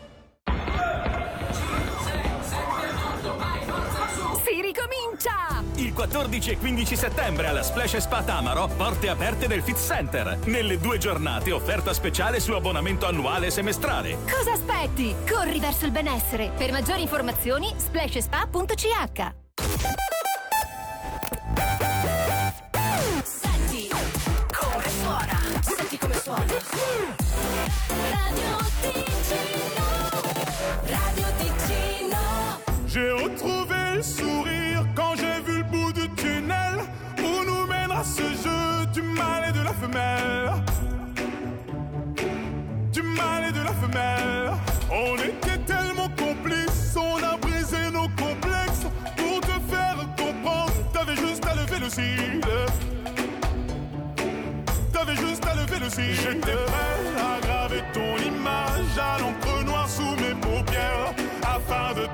Ricomincia! 4.65 5.63
Il 5.77 5.93
14 5.93 6.51
e 6.53 6.59
15 6.59 6.97
settembre 6.97 7.47
alla 7.49 7.63
Splash 7.63 7.97
Spa 7.99 8.23
Tamaro, 8.23 8.69
porte 8.77 9.09
aperte 9.09 9.47
del 9.47 9.63
Fit 9.63 9.79
Center. 9.79 10.39
Nelle 10.47 10.79
due 10.79 10.99
giornate 10.99 11.53
offerta 11.53 11.93
speciale 11.93 12.41
su 12.41 12.53
abbonamento 12.53 13.07
annuale 13.07 13.47
e 13.47 13.51
semestrale. 13.51 14.19
Cosa 14.31 14.53
aspetti? 14.53 15.15
Corri 15.29 15.61
verso 15.61 15.85
il 15.85 15.91
benessere. 15.91 16.51
Per 16.57 16.73
maggiori 16.73 17.03
informazioni 17.03 17.73
splashspa.ch 17.77 19.33
Senti 23.23 23.89
come 24.51 24.89
suona, 24.89 25.41
senti 25.61 25.99
come 25.99 26.15
suona. 26.15 26.45
Radio 28.11 28.57
Ticino, 28.81 29.87
Radio 30.87 31.27
Ticino. 31.37 31.44
Sourire 34.05 34.85
quand 34.95 35.15
j'ai 35.17 35.41
vu 35.51 35.59
le 35.59 35.65
bout 35.65 35.91
du 35.95 36.07
tunnel 36.11 36.77
où 37.19 37.43
nous 37.47 37.67
mènera 37.67 38.05
ce 38.05 38.21
jeu 38.21 38.85
du 38.93 39.01
mal 39.01 39.49
et 39.49 39.53
de 39.53 39.65
la 39.65 39.73
femelle. 39.73 40.51
Du 42.93 43.01
mal 43.01 43.45
et 43.49 43.53
de 43.53 43.63
la 43.65 43.73
femelle. 43.73 44.51
On 44.93 45.15
était 45.17 45.59
tellement 45.65 46.11
complices, 46.19 46.95
on 46.97 47.17
a 47.25 47.39
brisé 47.39 47.91
nos 47.95 48.09
complexes 48.23 48.87
pour 49.17 49.41
te 49.41 49.59
faire 49.73 49.97
comprendre. 50.19 50.75
T'avais 50.93 51.17
juste 51.17 51.45
à 51.47 51.55
lever 51.55 51.79
le 51.81 51.89
cil. 51.89 52.41
T'avais 54.93 55.17
juste 55.17 55.47
à 55.47 55.55
lever 55.55 55.79
le 55.81 55.89
cil. 55.89 56.15
J'étais 56.15 56.59
prêt 56.67 57.07
à 57.19 57.41
graver 57.41 57.83
ton 57.95 58.17
image 58.19 58.99
à 59.01 59.19
l'encre 59.19 59.65
noire 59.65 59.89
sous 59.89 60.15
mes 60.17 60.35
paupières 60.43 61.15
afin 61.43 61.95
de 61.95 62.07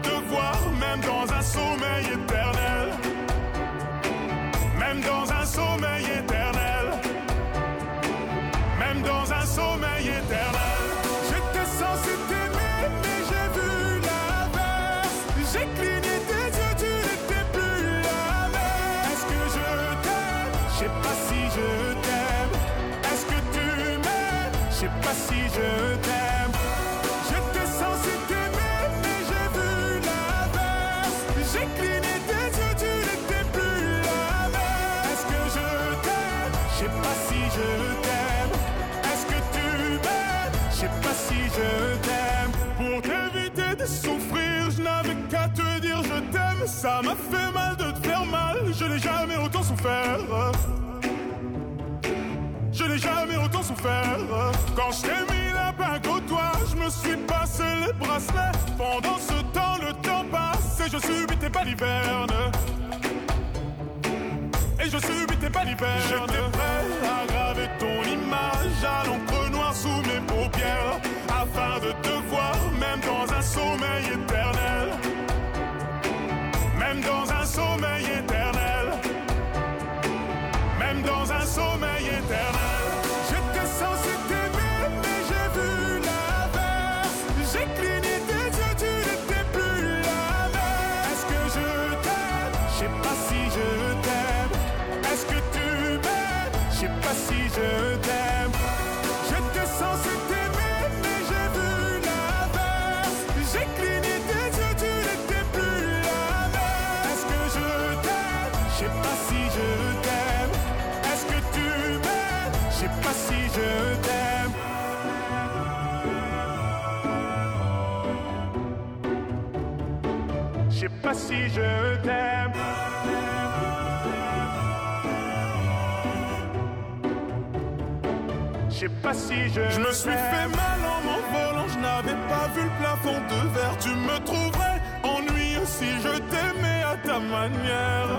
sais 128.81 128.89
pas 129.03 129.13
si 129.13 129.37
je. 129.55 129.61
Je 129.71 129.81
me 129.81 129.93
suis 129.93 130.19
fait 130.33 130.49
mal 130.61 130.81
en 130.95 131.01
m'envolant, 131.07 131.69
je 131.69 131.79
n'avais 131.79 132.19
pas 132.29 132.47
vu 132.55 132.63
le 132.63 132.75
plafond 132.81 133.21
de 133.33 133.41
verre. 133.55 133.77
Tu 133.79 133.91
me 133.91 134.17
trouverais 134.25 134.81
ennuyeux 135.03 135.67
si 135.67 135.89
je 136.05 136.15
t'aimais 136.31 136.83
à 136.93 136.97
ta 137.07 137.19
manière. 137.19 138.13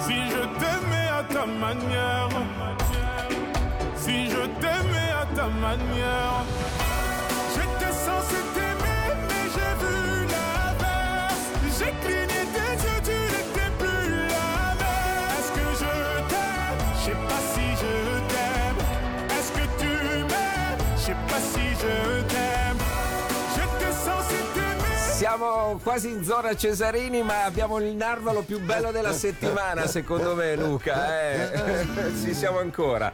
Si 0.00 0.16
je 0.32 0.42
t'aimais 0.60 1.08
à 1.20 1.22
ta 1.34 1.46
manière. 1.46 2.28
Si 3.94 4.30
je 4.30 4.42
t'aimais 4.60 5.12
à 5.22 5.26
ta 5.36 5.46
manière. 5.66 6.36
J'étais 7.54 7.92
censé 8.06 8.38
t'aimer, 8.54 9.04
mais 9.28 9.44
j'ai 9.54 9.72
vu 9.82 10.26
l'inverse. 10.34 11.46
J'ai 11.78 12.25
Siamo 25.66 25.80
quasi 25.82 26.10
in 26.10 26.22
zona 26.22 26.54
Cesarini, 26.54 27.24
ma 27.24 27.42
abbiamo 27.42 27.80
il 27.80 27.92
narvalo 27.96 28.42
più 28.42 28.60
bello 28.60 28.92
della 28.92 29.10
settimana, 29.12 29.88
secondo 29.88 30.36
me, 30.36 30.54
Luca. 30.54 31.20
Eh? 31.20 31.84
Ci 32.22 32.34
siamo 32.34 32.60
ancora. 32.60 33.12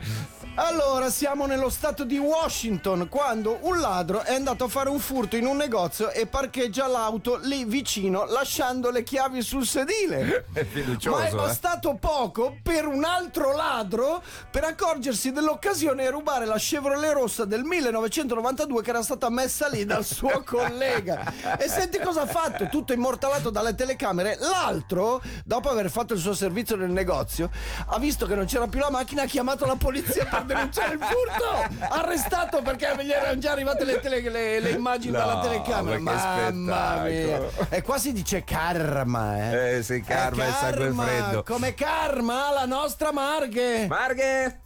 Allora, 0.56 1.08
siamo 1.08 1.46
nello 1.46 1.70
stato 1.70 2.04
di 2.04 2.18
Washington 2.18 3.08
quando 3.08 3.60
un 3.62 3.80
ladro 3.80 4.20
è 4.20 4.34
andato 4.34 4.64
a 4.64 4.68
fare 4.68 4.90
un 4.90 4.98
furto 4.98 5.34
in 5.36 5.46
un 5.46 5.56
negozio 5.56 6.10
e 6.10 6.26
parcheggia 6.26 6.86
l'auto 6.86 7.38
lì 7.42 7.64
vicino 7.64 8.26
lasciando 8.26 8.90
le 8.90 9.02
chiavi 9.02 9.40
sul 9.40 9.64
sedile. 9.64 10.44
È 10.52 10.62
fiducioso. 10.62 11.16
Ma 11.16 11.24
è 11.24 11.32
eh? 11.32 11.34
bastato 11.34 11.96
poco 11.98 12.58
per 12.62 12.86
un 12.86 13.02
altro 13.04 13.56
ladro 13.56 14.22
per 14.50 14.64
accorgersi 14.64 15.32
dell'occasione 15.32 16.04
e 16.04 16.10
rubare 16.10 16.44
la 16.44 16.56
Chevrolet 16.58 17.14
rossa 17.14 17.46
del 17.46 17.64
1992 17.64 18.82
che 18.82 18.90
era 18.90 19.02
stata 19.02 19.30
messa 19.30 19.68
lì 19.68 19.86
dal 19.86 20.04
suo 20.04 20.42
collega. 20.44 21.32
E 21.58 21.66
senti 21.66 21.98
cosa 21.98 22.22
ha 22.22 22.26
fatto? 22.26 22.68
Tutto 22.68 22.92
immortalato 22.92 23.48
dalle 23.48 23.74
telecamere. 23.74 24.36
L'altro, 24.38 25.22
dopo 25.46 25.70
aver 25.70 25.90
fatto 25.90 26.12
il 26.12 26.20
suo 26.20 26.34
servizio 26.34 26.76
nel 26.76 26.90
negozio, 26.90 27.50
ha 27.86 27.98
visto 27.98 28.26
che 28.26 28.34
non 28.34 28.44
c'era 28.44 28.66
più 28.66 28.80
la 28.80 28.90
macchina, 28.90 29.22
ha 29.22 29.26
chiamato 29.26 29.64
la 29.64 29.76
polizia 29.76 30.26
per 30.30 30.41
denunciare 30.42 30.94
il 30.94 31.00
furto. 31.00 31.76
Arrestato 31.88 32.62
perché 32.62 32.94
gli 33.02 33.10
erano 33.10 33.38
già 33.38 33.52
arrivate 33.52 33.84
le, 33.84 34.00
tele- 34.00 34.20
le- 34.20 34.60
le 34.60 34.70
immagini 34.70 35.12
No, 35.12 35.18
dalla 35.18 35.40
telecamera. 35.40 35.98
Mamma 35.98 37.02
mia. 37.04 37.40
E 37.68 37.82
qua 37.82 37.98
si 37.98 38.12
dice 38.12 38.44
karma, 38.44 39.50
eh. 39.50 39.76
Eh 39.76 39.82
sì, 39.82 40.00
karma 40.02 40.46
e 40.46 40.50
sangue 40.52 40.78
karma, 40.86 41.02
freddo. 41.04 41.42
Come 41.42 41.74
karma, 41.74 42.50
la 42.52 42.64
nostra 42.66 43.12
Marghe. 43.12 43.86
Marghe. 43.86 44.60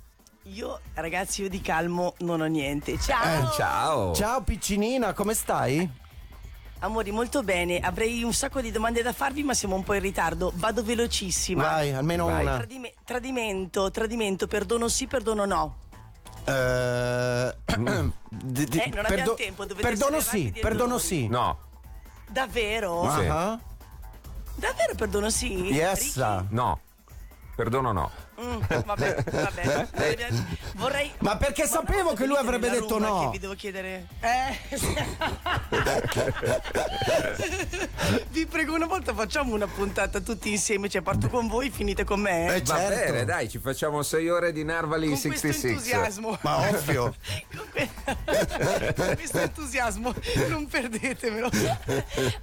Io, 0.53 0.79
ragazzi, 0.95 1.43
io 1.43 1.49
di 1.49 1.61
calmo 1.61 2.15
non 2.19 2.41
ho 2.41 2.47
niente. 2.47 2.97
Ciao! 3.01 3.25
Eh, 3.25 3.53
ciao. 3.57 4.15
Ciao 4.15 4.43
piccinina, 4.43 5.13
come 5.13 5.35
stai? 5.35 5.91
Amori, 6.81 7.11
molto 7.11 7.43
bene. 7.43 7.79
Avrei 7.81 8.23
un 8.23 8.33
sacco 8.35 8.61
di 8.61 8.71
domande 8.71 9.03
da 9.03 9.13
farvi, 9.13 9.43
ma 9.43 9.55
siamo 9.55 9.75
un 9.77 9.83
po' 9.83 9.95
in 9.95 10.01
ritardo. 10.03 10.53
Vado 10.57 10.83
velocissima. 10.83 11.63
Vai, 11.63 11.93
almeno 11.93 12.27
Vai. 12.27 12.43
una. 12.43 12.57
Tradime- 12.57 12.93
tradimento, 13.05 13.91
tradimento, 13.91 14.47
perdono 14.47 14.89
sì, 14.89 15.07
perdono 15.07 15.45
no. 15.47 15.77
Eh, 16.45 17.57
di- 18.29 18.65
di- 18.67 18.79
Eh, 18.79 18.91
non 18.95 19.05
abbiamo 19.07 19.35
tempo, 19.35 19.65
dovete 19.65 19.89
perdono 19.89 20.17
essere 20.17 20.37
sì, 20.39 20.43
rapidi 20.45 20.59
e 20.59 20.63
perdono 20.63 20.87
veloci. 20.97 21.07
sì. 21.07 21.27
No. 21.29 21.59
Davvero? 22.29 23.11
Sì. 23.19 23.27
Ah, 23.27 23.59
Davvero 24.55 24.95
perdono 24.97 25.31
sì? 25.31 25.53
Yes. 25.73 26.17
No. 26.51 26.81
Perdono 27.57 27.93
no. 27.93 28.11
Mm, 28.39 28.61
vabbè, 28.85 29.25
vabbè. 29.31 29.89
Vorrei. 30.75 31.11
Ma 31.21 31.39
perché 31.39 31.67
sapevo 31.67 32.13
che 32.13 32.27
lui 32.27 32.37
avrebbe 32.37 32.69
detto 32.69 32.99
Roma 32.99 33.09
no. 33.09 33.25
Che 33.25 33.31
vi 33.31 33.39
devo 33.39 33.55
chiedere. 33.55 34.09
Eh. 34.21 34.59
vi 38.29 38.45
prego, 38.47 38.75
una 38.75 38.85
volta 38.87 39.15
facciamo 39.15 39.55
una 39.55 39.67
puntata 39.67 40.21
tutti 40.21 40.51
insieme. 40.51 40.91
Cioè, 40.91 41.01
parto 41.01 41.29
con 41.29 41.49
voi, 41.49 41.71
finite 41.71 42.05
con 42.05 42.21
me. 42.21 42.55
Eh, 42.55 42.63
Va 42.63 42.77
certo. 42.77 43.13
bene, 43.13 43.25
dai, 43.25 43.49
ci 43.49 43.59
facciamo 43.59 44.03
6 44.03 44.29
ore 44.29 44.53
di 44.53 44.65
Narvali 44.65 45.09
Con 45.09 45.19
questo 45.19 45.49
66. 45.49 45.71
entusiasmo. 45.71 46.39
Ma 46.43 46.69
ovvio. 46.69 47.15
con 48.97 49.15
questo 49.15 49.39
entusiasmo, 49.39 50.15
non 50.49 50.67
perdetemelo. 50.67 51.49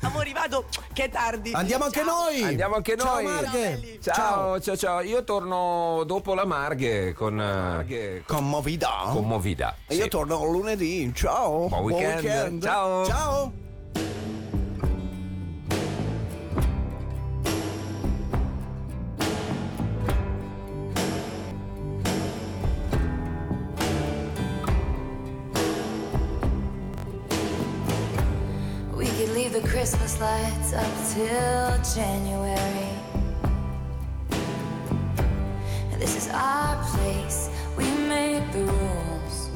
Amori, 0.02 0.34
vado, 0.34 0.66
che 0.92 1.04
è 1.04 1.10
tardi. 1.10 1.52
Andiamo 1.54 1.86
anche 1.86 2.02
noi. 2.02 2.42
Andiamo 2.42 2.76
anche 2.76 2.98
Ciao, 2.98 3.14
noi. 3.14 3.24
Marghe. 3.26 4.00
Ciao, 4.02 4.60
ciao, 4.60 4.76
ciao. 4.76 5.02
Io 5.02 5.24
torno 5.24 5.82
dopo 6.06 6.34
la 6.34 6.46
Marghe 6.46 7.14
con. 7.14 7.40
eh, 7.40 8.24
Con 8.26 8.48
Movida. 8.50 9.10
Con 9.12 9.26
Movida. 9.28 9.76
E 9.88 9.96
io 9.96 10.04
sì. 10.04 10.10
torno 10.10 10.44
lunedì. 10.46 11.12
Ciao. 11.14 11.68
Buon 11.68 11.84
weekend. 11.84 12.62
Ciao. 12.62 13.06
Ciao. 13.06 13.52
We 28.96 29.06
could 29.18 29.30
leave 29.30 29.54
the 29.54 29.62
Christmas 29.68 30.20
lights 30.20 30.74
up 30.74 30.92
till 31.14 31.94
January. 31.96 32.93
Place, 36.94 37.50
we 37.78 37.86
make 38.08 38.46
the 38.52 38.64
rules. 38.64 39.50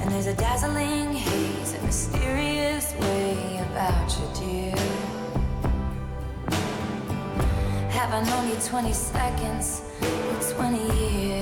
And 0.00 0.10
there's 0.10 0.26
a 0.26 0.34
dazzling 0.34 1.12
haze, 1.12 1.74
a 1.74 1.82
mysterious 1.82 2.94
way 3.00 3.60
about 3.70 4.08
you, 4.16 4.26
dear. 4.40 4.76
Have 7.90 8.10
I 8.12 8.22
known 8.28 8.48
you 8.50 8.56
20 8.56 8.92
seconds 8.92 9.82
or 10.02 10.54
20 10.54 10.78
years? 10.98 11.41